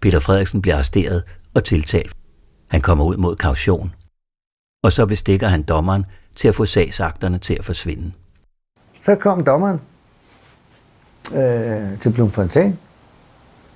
Peter 0.00 0.18
Frederiksen 0.18 0.62
bliver 0.62 0.74
arresteret 0.74 1.24
og 1.54 1.64
tiltalt. 1.64 2.16
Han 2.68 2.80
kommer 2.80 3.04
ud 3.04 3.16
mod 3.16 3.36
kaution. 3.36 3.94
Og 4.82 4.92
så 4.92 5.06
bestikker 5.06 5.48
han 5.48 5.62
dommeren 5.62 6.06
til 6.34 6.48
at 6.48 6.54
få 6.54 6.66
sagsakterne 6.66 7.38
til 7.38 7.54
at 7.54 7.64
forsvinde. 7.64 8.12
Så 9.02 9.14
kom 9.14 9.44
dommeren 9.44 9.80
øh, 11.34 12.00
til 12.00 12.12
Blomfontein, 12.12 12.78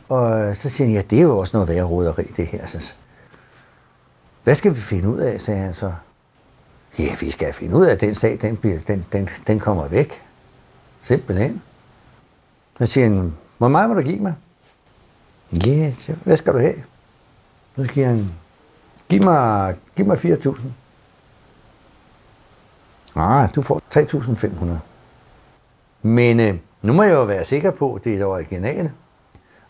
og 0.08 0.56
så 0.56 0.68
siger 0.68 0.86
han, 0.86 0.94
ja, 0.94 1.02
det 1.02 1.18
er 1.18 1.22
jo 1.22 1.38
også 1.38 1.56
noget 1.56 1.68
værre 1.68 1.82
roderi, 1.82 2.24
det 2.36 2.46
her. 2.46 2.66
Så, 2.66 2.94
hvad 4.44 4.54
skal 4.54 4.74
vi 4.74 4.80
finde 4.80 5.08
ud 5.08 5.18
af, 5.18 5.40
sagde 5.40 5.60
han 5.60 5.74
så. 5.74 5.92
Ja, 6.98 7.16
vi 7.20 7.30
skal 7.30 7.52
finde 7.52 7.76
ud 7.76 7.86
af, 7.86 7.92
at 7.92 8.00
den 8.00 8.14
sag, 8.14 8.38
den, 8.40 8.56
bliver, 8.56 8.78
den, 8.86 9.06
den, 9.12 9.28
den 9.46 9.60
kommer 9.60 9.88
væk. 9.88 10.22
Simpelthen. 11.02 11.62
Så 12.78 12.86
siger 12.86 13.06
han, 13.06 13.34
hvor 13.58 13.68
meget 13.68 13.88
må 13.90 13.94
du 13.94 14.02
give 14.02 14.20
mig? 14.20 14.34
Ja, 15.66 15.92
så 16.00 16.14
hvad 16.24 16.36
skal 16.36 16.52
du 16.52 16.58
have? 16.58 16.74
Så 17.76 17.84
siger 17.84 18.06
han, 18.06 18.30
giv 19.08 19.22
mig, 19.22 19.76
giv 19.96 20.06
mig 20.06 20.16
4.000. 20.18 20.60
Ah, 23.14 23.48
du 23.54 23.62
får 23.62 23.82
3.500. 23.94 24.66
Men 26.02 26.40
øh, 26.40 26.58
nu 26.82 26.92
må 26.92 27.02
jeg 27.02 27.12
jo 27.12 27.24
være 27.24 27.44
sikker 27.44 27.70
på, 27.70 27.94
at 27.94 28.04
det 28.04 28.12
er 28.12 28.16
det 28.16 28.26
originale. 28.26 28.92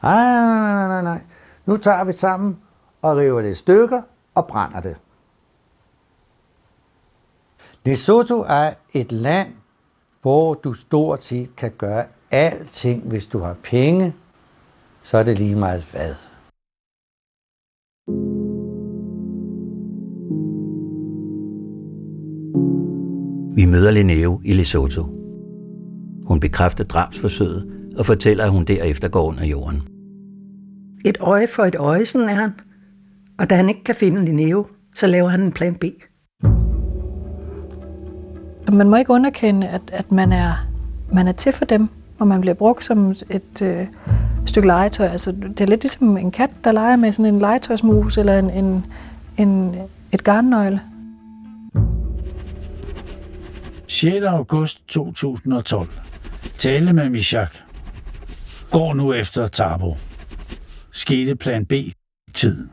Ah, 0.03 0.15
nej, 0.15 0.75
nej, 0.75 0.89
nej, 0.89 1.03
nej. 1.03 1.21
Nu 1.67 1.77
tager 1.77 2.05
vi 2.05 2.13
sammen 2.13 2.59
og 3.03 3.17
river 3.17 3.41
det 3.43 3.51
i 3.51 3.55
stykker 3.55 4.03
og 4.35 4.47
brænder 4.47 4.81
det. 4.81 4.97
Lesotho 7.85 8.41
er 8.49 8.75
et 8.93 9.13
land, 9.13 9.49
hvor 10.23 10.55
du 10.55 10.75
stort 10.75 11.25
set 11.25 11.57
kan 11.57 11.73
gøre 11.79 12.05
alting, 12.31 13.03
hvis 13.03 13.27
du 13.27 13.39
har 13.39 13.57
penge, 13.63 14.15
så 15.03 15.19
er 15.19 15.23
det 15.23 15.39
lige 15.39 15.57
meget 15.57 15.83
hvad. 15.83 16.15
Vi 23.57 23.65
møder 23.67 23.91
Linneo 23.91 24.41
i 24.45 24.53
Lesotho. 24.53 25.03
Hun 26.27 26.41
bekræfter 26.41 26.85
drabsforsøget 26.85 27.93
og 27.99 28.07
fortæller, 28.07 28.45
at 28.45 28.51
hun 28.51 28.65
derefter 28.65 29.09
går 29.09 29.25
under 29.29 29.45
jorden. 29.45 29.83
Et 31.05 31.17
øje 31.21 31.47
for 31.47 31.63
et 31.65 31.75
øje, 31.75 32.07
sådan 32.07 32.29
er 32.29 32.35
han. 32.35 32.51
Og 33.39 33.51
da 33.51 33.55
han 33.55 33.69
ikke 33.69 33.85
kan 33.85 33.95
finde 33.95 34.25
Linneo, 34.25 34.67
så 34.95 35.07
laver 35.07 35.29
han 35.29 35.43
en 35.43 35.53
plan 35.53 35.75
B. 35.75 35.85
Man 38.73 38.89
må 38.89 38.97
ikke 38.97 39.11
underkende, 39.11 39.69
at, 39.69 39.81
at 39.93 40.13
man, 40.13 40.33
er, 40.33 40.67
man 41.13 41.29
er 41.29 41.33
til 41.33 41.53
for 41.53 41.65
dem, 41.65 41.89
og 42.19 42.27
man 42.29 42.41
bliver 42.41 42.55
brugt 42.55 42.85
som 42.85 43.11
et 43.11 43.63
øh, 43.63 43.87
stykke 44.47 44.69
legetøj. 44.69 45.07
Altså, 45.07 45.33
det 45.33 45.61
er 45.61 45.67
lidt 45.67 45.83
ligesom 45.83 46.17
en 46.17 46.31
kat, 46.31 46.51
der 46.65 46.73
leger 46.73 46.97
med 46.97 47.13
sådan 47.13 47.35
en 47.35 47.41
legetøjsmus 47.41 48.19
eller 48.19 48.39
en, 48.39 48.51
en, 48.51 48.87
en, 49.37 49.75
et 50.13 50.25
garnnøgle. 50.25 50.81
6. 53.87 54.25
august 54.25 54.89
2012. 54.89 55.89
Tale 56.59 56.93
med 56.93 57.09
Mishak. 57.09 57.57
Går 58.71 58.95
nu 58.95 59.13
efter 59.13 59.47
Tabo. 59.47 59.95
Skete 60.93 61.37
plan 61.37 61.67
B. 61.67 61.73
Tid. 62.35 62.69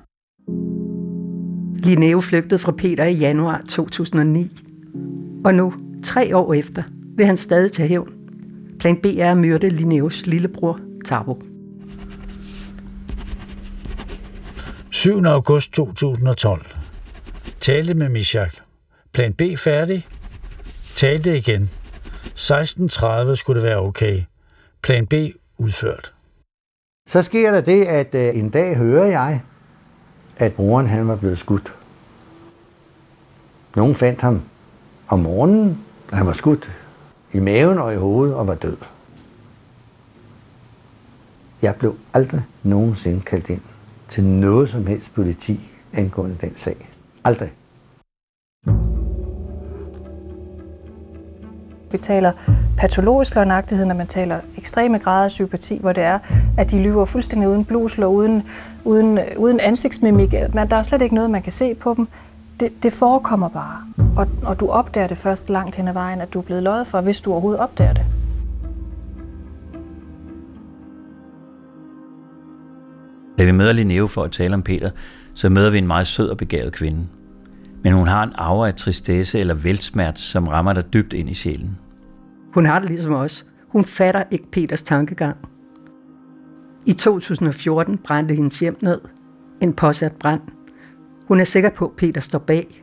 Linneo 1.79 2.21
flygtede 2.21 2.59
fra 2.59 2.71
Peter 2.71 3.03
i 3.03 3.13
januar 3.13 3.61
2009. 3.69 4.51
Og 5.45 5.55
nu, 5.55 5.73
tre 6.05 6.37
år 6.37 6.53
efter, 6.53 6.83
vil 7.15 7.25
han 7.25 7.37
stadig 7.37 7.71
tage 7.71 7.89
hævn. 7.89 8.13
Plan 8.79 8.97
B 8.97 9.05
er 9.05 9.31
at 9.31 9.37
myrde 9.37 9.69
Linneos 9.69 10.25
lillebror, 10.25 10.79
Tabo. 11.05 11.41
7. 14.91 15.25
august 15.25 15.73
2012. 15.73 16.65
Talte 17.61 17.93
med 17.93 18.09
Mishak. 18.09 18.55
Plan 19.13 19.33
B 19.33 19.41
færdig. 19.57 20.07
Talte 20.95 21.37
igen. 21.37 21.69
16.30 22.35 23.35
skulle 23.35 23.61
det 23.61 23.63
være 23.63 23.77
okay. 23.77 24.23
Plan 24.81 25.07
B 25.07 25.13
udført. 25.57 26.13
Så 27.09 27.21
sker 27.21 27.51
der 27.51 27.61
det, 27.61 27.85
at 27.85 28.15
øh, 28.15 28.37
en 28.37 28.49
dag 28.49 28.77
hører 28.77 29.05
jeg, 29.05 29.41
at 30.37 30.53
broren 30.53 30.87
han 30.87 31.07
var 31.07 31.15
blevet 31.15 31.39
skudt. 31.39 31.73
Nogen 33.75 33.95
fandt 33.95 34.21
ham 34.21 34.41
om 35.07 35.19
morgenen, 35.19 35.84
han 36.13 36.27
var 36.27 36.33
skudt 36.33 36.69
i 37.33 37.39
maven 37.39 37.77
og 37.77 37.93
i 37.93 37.97
hovedet 37.97 38.35
og 38.35 38.47
var 38.47 38.55
død. 38.55 38.77
Jeg 41.61 41.75
blev 41.75 41.95
aldrig 42.13 42.41
nogensinde 42.63 43.21
kaldt 43.21 43.49
ind 43.49 43.61
til 44.09 44.23
noget 44.23 44.69
som 44.69 44.87
helst 44.87 45.13
politi 45.13 45.59
angående 45.93 46.37
den 46.41 46.55
sag. 46.55 46.89
Aldrig. 47.23 47.51
Vi 51.91 51.97
taler 51.97 52.31
patologisk 52.77 53.35
løgnagtighed, 53.35 53.85
når 53.85 53.95
man 53.95 54.07
taler 54.07 54.39
ekstreme 54.57 54.99
grader 54.99 55.23
af 55.23 55.27
psykopati, 55.27 55.77
hvor 55.77 55.93
det 55.93 56.03
er, 56.03 56.19
at 56.57 56.71
de 56.71 56.83
lyver 56.83 57.05
fuldstændig 57.05 57.49
uden 57.49 57.65
blusel 57.65 58.03
og 58.03 58.13
uden, 58.13 58.43
uden, 58.83 59.17
øh, 59.17 59.25
uden 59.37 59.59
ansigtsmimik. 59.59 60.33
Men 60.53 60.69
der 60.69 60.75
er 60.75 60.83
slet 60.83 61.01
ikke 61.01 61.15
noget, 61.15 61.29
man 61.29 61.41
kan 61.41 61.51
se 61.51 61.75
på 61.75 61.93
dem. 61.97 62.07
Det, 62.59 62.83
det 62.83 62.93
forekommer 62.93 63.49
bare. 63.49 63.81
Og, 64.17 64.27
og 64.43 64.59
du 64.59 64.67
opdager 64.67 65.07
det 65.07 65.17
først 65.17 65.49
langt 65.49 65.75
hen 65.75 65.87
ad 65.87 65.93
vejen, 65.93 66.21
at 66.21 66.33
du 66.33 66.39
er 66.39 66.43
blevet 66.43 66.63
løjet 66.63 66.87
for, 66.87 67.01
hvis 67.01 67.19
du 67.19 67.31
overhovedet 67.31 67.61
opdager 67.61 67.93
det. 67.93 68.05
Da 73.37 73.43
vi 73.43 73.51
møder 73.51 73.73
Linneo 73.73 74.07
for 74.07 74.23
at 74.23 74.31
tale 74.31 74.53
om 74.53 74.63
Peter, 74.63 74.91
så 75.33 75.49
møder 75.49 75.69
vi 75.69 75.77
en 75.77 75.87
meget 75.87 76.07
sød 76.07 76.29
og 76.29 76.37
begavet 76.37 76.73
kvinde. 76.73 77.07
Men 77.83 77.93
hun 77.93 78.07
har 78.07 78.23
en 78.23 78.33
aura 78.35 78.67
af 78.67 78.75
tristesse 78.75 79.39
eller 79.39 79.53
velsmert, 79.53 80.19
som 80.19 80.47
rammer 80.47 80.73
dig 80.73 80.93
dybt 80.93 81.13
ind 81.13 81.29
i 81.29 81.33
sjælen. 81.33 81.77
Hun 82.53 82.65
har 82.65 82.79
det 82.79 82.89
ligesom 82.89 83.13
os. 83.13 83.45
Hun 83.67 83.85
fatter 83.85 84.23
ikke 84.31 84.51
Peters 84.51 84.81
tankegang. 84.81 85.37
I 86.85 86.93
2014 86.93 87.97
brændte 87.97 88.35
hendes 88.35 88.59
hjem 88.59 88.77
ned. 88.81 89.01
En 89.61 89.73
påsat 89.73 90.11
brand. 90.11 90.41
Hun 91.27 91.39
er 91.39 91.43
sikker 91.43 91.69
på, 91.69 91.85
at 91.85 91.91
Peter 91.97 92.21
står 92.21 92.39
bag. 92.39 92.81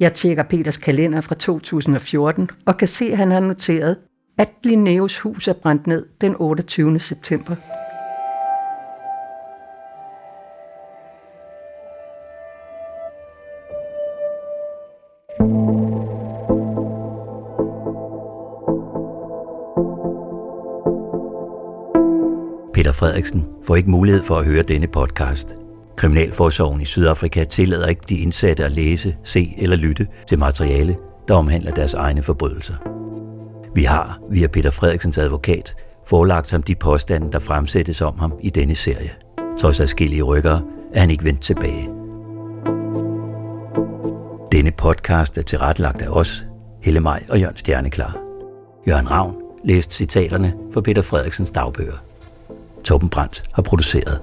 Jeg 0.00 0.12
tjekker 0.12 0.42
Peters 0.42 0.76
kalender 0.76 1.20
fra 1.20 1.34
2014 1.34 2.48
og 2.66 2.76
kan 2.76 2.88
se, 2.88 3.04
at 3.04 3.18
han 3.18 3.30
har 3.30 3.40
noteret, 3.40 3.96
at 4.38 4.48
Linneus 4.64 5.18
hus 5.18 5.48
er 5.48 5.52
brændt 5.52 5.86
ned 5.86 6.06
den 6.20 6.36
28. 6.38 6.98
september. 6.98 7.54
Peter 22.74 22.92
Frederiksen 22.92 23.46
får 23.64 23.76
ikke 23.76 23.90
mulighed 23.90 24.22
for 24.22 24.38
at 24.38 24.44
høre 24.44 24.62
denne 24.62 24.86
podcast. 24.86 25.61
Kriminalforsorgen 25.96 26.80
i 26.80 26.84
Sydafrika 26.84 27.44
tillader 27.44 27.86
ikke 27.86 28.02
de 28.08 28.18
indsatte 28.18 28.64
at 28.64 28.72
læse, 28.72 29.16
se 29.24 29.54
eller 29.58 29.76
lytte 29.76 30.06
til 30.28 30.38
materiale, 30.38 30.96
der 31.28 31.34
omhandler 31.34 31.70
deres 31.70 31.94
egne 31.94 32.22
forbrydelser. 32.22 32.74
Vi 33.74 33.82
har, 33.82 34.18
via 34.30 34.46
Peter 34.46 34.70
Frederiksens 34.70 35.18
advokat, 35.18 35.74
forelagt 36.06 36.50
ham 36.50 36.62
de 36.62 36.74
påstande, 36.74 37.32
der 37.32 37.38
fremsættes 37.38 38.00
om 38.00 38.18
ham 38.18 38.32
i 38.42 38.50
denne 38.50 38.74
serie. 38.74 39.10
Trods 39.60 39.80
adskillige 39.80 40.22
rykkere 40.22 40.62
er 40.94 41.00
han 41.00 41.10
ikke 41.10 41.24
vendt 41.24 41.40
tilbage. 41.40 41.88
Denne 44.52 44.70
podcast 44.70 45.38
er 45.38 45.42
tilrettelagt 45.42 46.02
af 46.02 46.08
os, 46.08 46.44
Helle 46.82 47.00
Maj 47.00 47.22
og 47.28 47.40
Jørgen 47.40 47.56
Stjerneklar. 47.56 48.16
Jørgen 48.88 49.10
Ravn 49.10 49.34
læste 49.64 49.94
citaterne 49.94 50.54
fra 50.74 50.80
Peter 50.80 51.02
Frederiksens 51.02 51.50
dagbøger. 51.50 51.96
Torben 52.84 53.08
Brandt 53.08 53.42
har 53.52 53.62
produceret. 53.62 54.20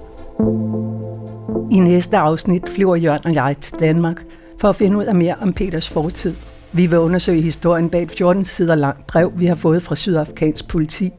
I 1.70 1.78
næste 1.78 2.16
afsnit 2.16 2.68
flyver 2.68 2.96
Jørgen 2.96 3.26
og 3.26 3.34
jeg 3.34 3.56
til 3.60 3.74
Danmark 3.80 4.22
for 4.60 4.68
at 4.68 4.76
finde 4.76 4.98
ud 4.98 5.04
af 5.04 5.14
mere 5.14 5.34
om 5.40 5.52
Peters 5.52 5.88
fortid. 5.88 6.34
Vi 6.72 6.86
vil 6.86 6.98
undersøge 6.98 7.42
historien 7.42 7.90
bag 7.90 8.02
et 8.02 8.12
14 8.18 8.44
sider 8.44 8.74
langt 8.74 9.06
brev, 9.06 9.32
vi 9.36 9.46
har 9.46 9.54
fået 9.54 9.82
fra 9.82 9.94
sydafrikansk 9.94 10.68
politi. 10.68 11.10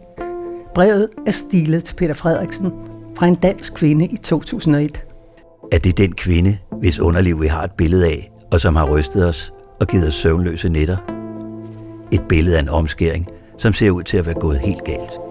Brevet 0.76 1.10
er 1.28 1.32
stilet 1.32 1.84
til 1.84 1.96
Peter 1.96 2.14
Frederiksen 2.14 2.72
fra 3.18 3.28
en 3.28 3.36
dansk 3.36 3.74
kvinde 3.74 4.06
i 4.06 4.18
2001. 4.18 5.04
Er 5.72 5.80
det 5.80 5.98
den 5.98 6.14
kvinde, 6.14 6.58
hvis 6.80 7.00
underliv 7.00 7.42
vi 7.42 7.48
har 7.48 7.64
et 7.64 7.72
billede 7.72 8.06
af, 8.06 8.32
og 8.52 8.60
som 8.60 8.76
har 8.76 8.90
rystet 8.90 9.28
os 9.28 9.54
og 9.80 9.88
givet 9.88 10.08
os 10.08 10.14
søvnløse 10.14 10.70
nætter? 10.70 10.98
Et 12.12 12.22
billede 12.30 12.58
af 12.58 12.62
en 12.62 12.70
omskæring, 12.70 13.28
som 13.58 13.74
ser 13.74 13.92
ud 13.92 14.04
til 14.04 14.18
at 14.18 14.26
være 14.26 14.40
gået 14.40 14.60
helt 14.60 14.84
galt. 14.84 15.31